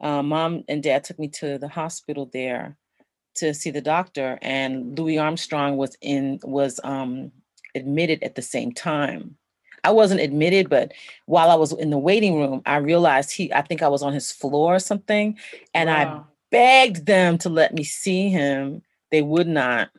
[0.00, 2.76] Uh, Mom and Dad took me to the hospital there
[3.36, 7.32] to see the doctor, and Louis Armstrong was in was um,
[7.74, 9.36] admitted at the same time.
[9.84, 10.92] I wasn't admitted, but
[11.26, 13.52] while I was in the waiting room, I realized he.
[13.52, 15.38] I think I was on his floor or something,
[15.72, 15.96] and wow.
[15.96, 18.82] I begged them to let me see him.
[19.10, 19.90] They would not.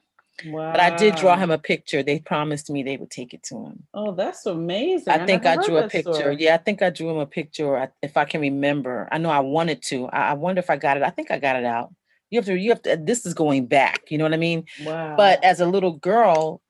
[0.45, 0.71] Wow.
[0.71, 2.03] But I did draw him a picture.
[2.03, 3.83] They promised me they would take it to him.
[3.93, 5.11] Oh, that's amazing.
[5.11, 6.13] I, I think I drew a picture.
[6.13, 6.37] Story.
[6.39, 9.07] Yeah, I think I drew him a picture if I can remember.
[9.11, 10.07] I know I wanted to.
[10.07, 11.03] I, I wonder if I got it.
[11.03, 11.93] I think I got it out.
[12.29, 14.01] You have to, you have to, this is going back.
[14.09, 14.65] You know what I mean?
[14.83, 15.15] Wow.
[15.15, 16.61] But as a little girl,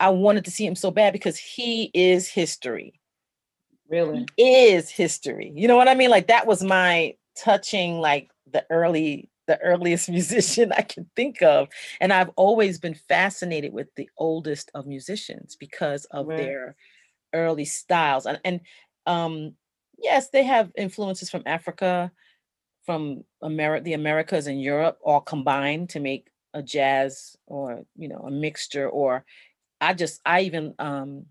[0.00, 3.00] I wanted to see him so bad because he is history.
[3.88, 4.26] Really?
[4.36, 5.52] He is history.
[5.54, 6.10] You know what I mean?
[6.10, 11.68] Like that was my touching, like the early the earliest musician I can think of.
[12.00, 16.38] And I've always been fascinated with the oldest of musicians because of right.
[16.38, 16.76] their
[17.32, 18.26] early styles.
[18.26, 18.60] And, and
[19.06, 19.54] um,
[19.98, 22.10] yes, they have influences from Africa,
[22.84, 28.24] from America, the Americas and Europe all combined to make a jazz or, you know,
[28.26, 28.88] a mixture.
[28.88, 29.24] Or
[29.80, 31.26] I just, I even um,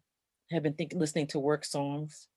[0.52, 2.28] have been thinking, listening to work songs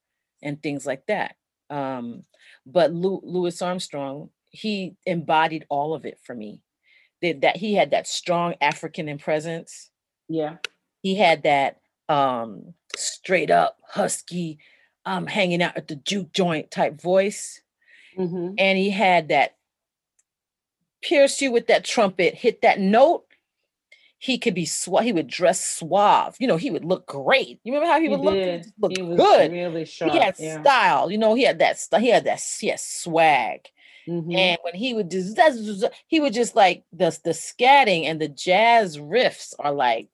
[0.43, 1.37] and things like that.
[1.69, 2.23] Um,
[2.65, 6.61] but Louis Armstrong he embodied all of it for me.
[7.23, 9.91] That, that he had that strong African presence.
[10.29, 10.57] Yeah.
[11.03, 14.59] He had that um straight up husky,
[15.05, 17.61] um hanging out at the juke joint type voice.
[18.19, 18.55] Mm-hmm.
[18.59, 19.57] And he had that
[21.03, 23.25] pierce you with that trumpet, hit that note.
[24.19, 25.05] He could be suave.
[25.05, 26.37] He would dress suave.
[26.41, 27.61] You know, he would look great.
[27.65, 28.73] You remember how he, he would did.
[28.79, 28.93] look?
[28.97, 29.53] He look good.
[29.53, 30.13] Really sharp.
[30.13, 30.61] He had yeah.
[30.63, 31.11] style.
[31.11, 31.79] You know, he had that.
[32.01, 32.43] He had that.
[32.59, 33.69] He had swag.
[34.09, 34.37] Mm-hmm.
[34.37, 35.39] And when he would just
[36.07, 40.09] he would just like the the scatting and the jazz riffs are like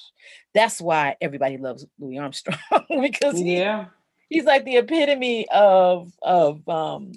[0.54, 2.58] that's why everybody loves Louis Armstrong
[3.00, 3.86] because he, yeah
[4.32, 7.12] he's like the epitome of of um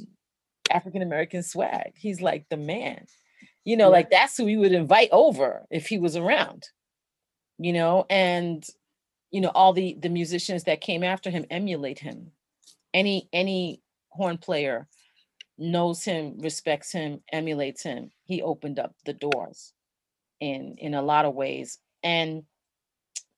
[0.69, 1.93] African American swag.
[1.95, 3.05] He's like the man.
[3.63, 3.97] You know, yeah.
[3.97, 6.67] like that's who we would invite over if he was around.
[7.57, 8.65] You know, and
[9.31, 12.31] you know all the the musicians that came after him emulate him.
[12.93, 14.87] Any any horn player
[15.57, 18.11] knows him, respects him, emulates him.
[18.23, 19.73] He opened up the doors
[20.39, 21.79] in in a lot of ways.
[22.03, 22.43] And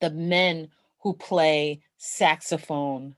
[0.01, 0.69] the men
[1.01, 3.15] who play saxophone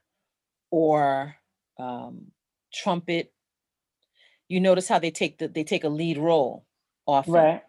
[0.70, 1.36] or
[1.78, 2.32] um,
[2.72, 3.32] trumpet,
[4.48, 6.66] you notice how they take the they take a lead role
[7.06, 7.32] often.
[7.34, 7.62] Right,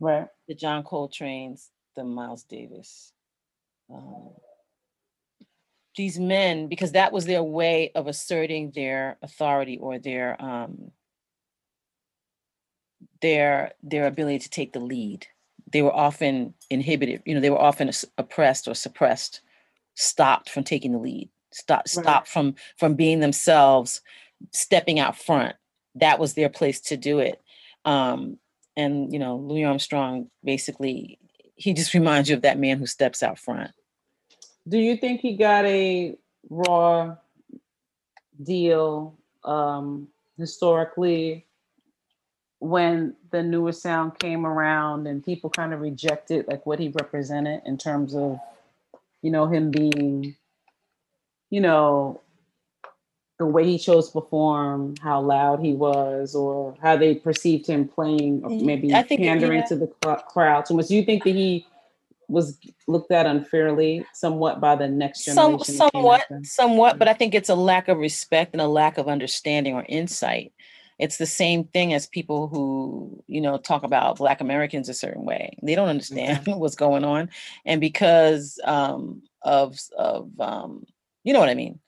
[0.00, 0.28] right.
[0.48, 3.12] The John Coltrane's, the Miles Davis.
[3.92, 4.30] Um,
[5.96, 10.90] these men because that was their way of asserting their authority or their um
[13.20, 15.26] their their ability to take the lead.
[15.72, 19.40] They were often inhibited you know they were often oppressed or suppressed
[19.94, 22.26] stopped from taking the lead stopped right.
[22.26, 24.00] from from being themselves
[24.52, 25.54] stepping out front.
[25.94, 27.40] That was their place to do it.
[27.84, 28.38] Um
[28.76, 31.18] and you know louis armstrong basically
[31.54, 33.70] he just reminds you of that man who steps out front
[34.68, 36.16] do you think he got a
[36.50, 37.16] raw
[38.42, 40.08] deal um,
[40.38, 41.46] historically
[42.58, 47.60] when the newer sound came around and people kind of rejected like what he represented
[47.66, 48.38] in terms of
[49.22, 50.34] you know him being
[51.50, 52.20] you know
[53.38, 57.86] the way he chose to perform how loud he was or how they perceived him
[57.86, 59.66] playing or maybe pandering yeah.
[59.66, 59.86] to the
[60.28, 61.66] crowd too much do you think that he
[62.28, 65.64] was looked at unfairly somewhat by the next generation.
[65.64, 69.08] Some, somewhat, somewhat, but I think it's a lack of respect and a lack of
[69.08, 70.52] understanding or insight.
[70.98, 75.24] It's the same thing as people who, you know, talk about Black Americans a certain
[75.24, 75.56] way.
[75.62, 76.58] They don't understand mm-hmm.
[76.60, 77.30] what's going on,
[77.64, 80.86] and because um, of of um,
[81.24, 81.80] you know what I mean.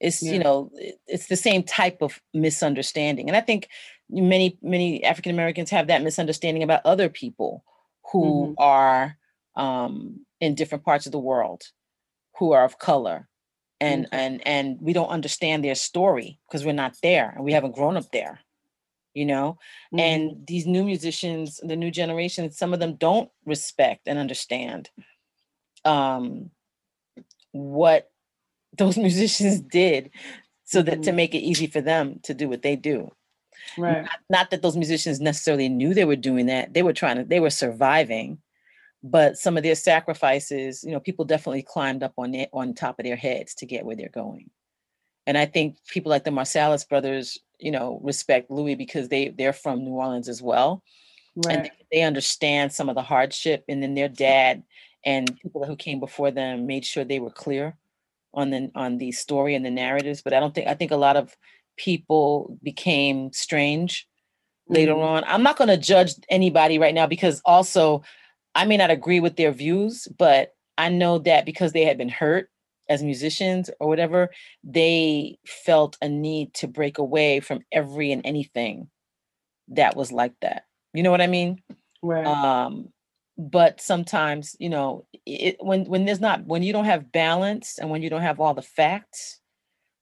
[0.00, 0.32] It's yeah.
[0.32, 0.70] you know,
[1.06, 3.68] it's the same type of misunderstanding, and I think
[4.10, 7.64] many many African Americans have that misunderstanding about other people
[8.12, 8.54] who mm-hmm.
[8.58, 9.17] are
[9.58, 11.62] um, in different parts of the world
[12.38, 13.28] who are of color
[13.80, 14.14] and mm-hmm.
[14.14, 17.96] and and we don't understand their story because we're not there and we haven't grown
[17.96, 18.40] up there
[19.14, 19.58] you know
[19.92, 20.00] Mhm.
[20.00, 24.90] and these new musicians the new generation some of them don't respect and understand
[25.84, 26.50] um
[27.52, 28.10] what
[28.78, 30.10] those musicians did
[30.64, 31.16] so that to Mhm.
[31.16, 33.10] make it easy for them to do what they do
[33.76, 34.02] right.
[34.02, 37.24] not, not that those musicians necessarily knew they were doing that they were trying to
[37.24, 38.38] they were surviving
[39.02, 42.98] but some of their sacrifices you know people definitely climbed up on it on top
[42.98, 44.50] of their heads to get where they're going
[45.26, 49.52] and i think people like the marsalis brothers you know respect louis because they they're
[49.52, 50.82] from new orleans as well
[51.50, 51.70] and Right.
[51.90, 54.62] they, they understand some of the hardship and then their dad
[55.04, 57.76] and people who came before them made sure they were clear
[58.34, 60.96] on the on the story and the narratives but i don't think i think a
[60.96, 61.36] lot of
[61.76, 64.08] people became strange
[64.68, 65.02] later Mhm.
[65.02, 68.02] on i'm not going to judge anybody right now because also
[68.54, 72.08] i may not agree with their views but i know that because they had been
[72.08, 72.50] hurt
[72.88, 74.30] as musicians or whatever
[74.64, 78.88] they felt a need to break away from every and anything
[79.68, 80.64] that was like that.
[80.94, 81.62] You know what i mean?
[82.02, 82.26] Right.
[82.26, 82.88] um
[83.36, 87.88] but sometimes you know it when when there's not when you don't have balance and
[87.90, 89.40] when you don't have all the facts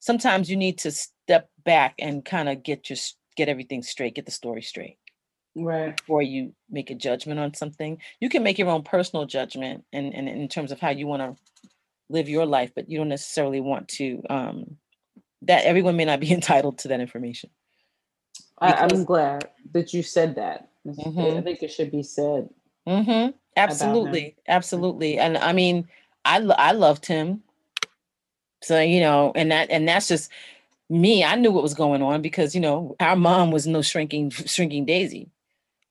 [0.01, 2.97] sometimes you need to step back and kind of get your
[3.37, 4.97] get everything straight get the story straight
[5.57, 5.97] right.
[5.97, 10.15] before you make a judgment on something you can make your own personal judgment and,
[10.15, 11.43] and in terms of how you want to
[12.09, 14.77] live your life but you don't necessarily want to um
[15.43, 17.51] that everyone may not be entitled to that information
[18.59, 20.71] I, I'm glad that you said that.
[20.87, 22.49] It's- I think it should be said.
[22.89, 23.37] Mm-hmm.
[23.57, 25.19] Absolutely, absolutely.
[25.19, 25.89] And I mean,
[26.25, 27.43] I lo- I loved him.
[28.63, 30.31] So you know, and that and that's just
[30.89, 31.25] me.
[31.25, 34.85] I knew what was going on because you know our mom was no shrinking shrinking
[34.85, 35.31] daisy.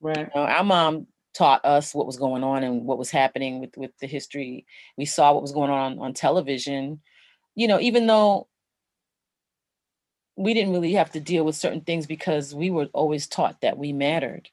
[0.06, 0.18] Right.
[0.18, 3.76] You know, our mom taught us what was going on and what was happening with
[3.76, 4.66] with the history.
[4.96, 7.00] We saw what was going on on television.
[7.56, 8.48] You know, even though
[10.36, 13.78] we didn't really have to deal with certain things because we were always taught that
[13.78, 14.48] we mattered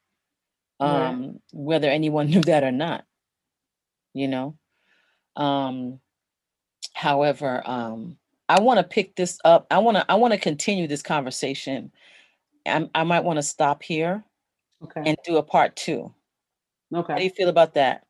[0.81, 0.89] Right.
[0.89, 3.05] um whether anyone knew that or not
[4.13, 4.57] you know
[5.35, 5.99] um
[6.93, 8.17] however um
[8.49, 11.91] i want to pick this up i want to i want to continue this conversation
[12.67, 14.23] i, I might want to stop here
[14.84, 15.01] Okay.
[15.05, 16.13] and do a part two
[16.93, 17.13] Okay.
[17.13, 18.03] how do you feel about that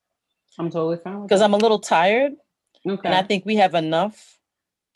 [0.59, 2.33] I'm totally fine with because i'm a little tired
[2.87, 3.01] okay.
[3.05, 4.37] and i think we have enough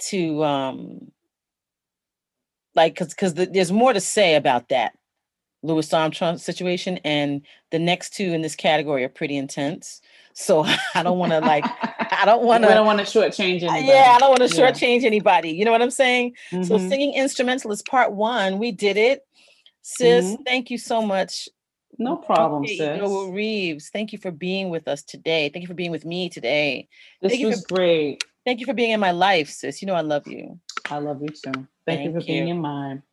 [0.10, 1.12] to um
[2.76, 4.94] like because because there's more to say about that
[5.64, 10.02] louis armstrong situation and the next two in this category are pretty intense
[10.34, 10.64] so
[10.96, 11.66] i don't want to like
[12.12, 12.70] i don't want to.
[12.70, 13.86] I don't want to shortchange anybody.
[13.88, 14.72] Yeah, I don't want to Yeah.
[14.72, 15.52] shortchange anybody.
[15.52, 16.36] You know what I'm saying?
[16.64, 16.88] So, Mhm.
[16.90, 19.26] singing instrumentalist part one, we did it.
[19.82, 20.46] Sis, Mhm.
[20.46, 21.50] thank you so much.
[21.98, 22.98] No problem, you, sis.
[23.00, 23.90] Noah Reeves.
[23.90, 25.50] Thank you for being with us today.
[25.50, 26.88] Thank you for being with me today.
[27.22, 28.24] This thank you was for- great.
[28.46, 29.82] Thank you for being in my life, sis.
[29.82, 30.60] You know I love you.
[30.90, 31.68] I love you too.
[31.86, 32.54] Thank, you for Thank being you.
[32.54, 33.04] in mine.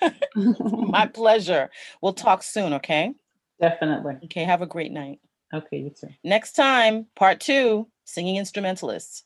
[0.34, 1.70] My pleasure.
[2.02, 3.14] We'll talk soon, okay?
[3.60, 4.16] Definitely.
[4.24, 5.20] Okay, have a great night.
[5.54, 6.08] Okay, you too.
[6.24, 9.22] Next time, part two, singing instrumentalists.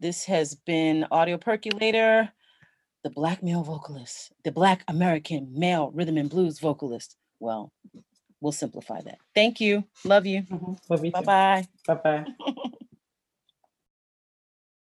[0.00, 2.30] This has been Audio Percolator,
[3.02, 7.16] the black male vocalist, the black American male rhythm and blues vocalist.
[7.40, 7.72] Well,
[8.40, 9.18] we'll simplify that.
[9.34, 9.84] Thank you.
[10.04, 10.42] Love you.
[10.42, 10.78] Mhm.
[10.88, 11.68] Love you Bye bye.
[11.86, 12.26] Bye bye.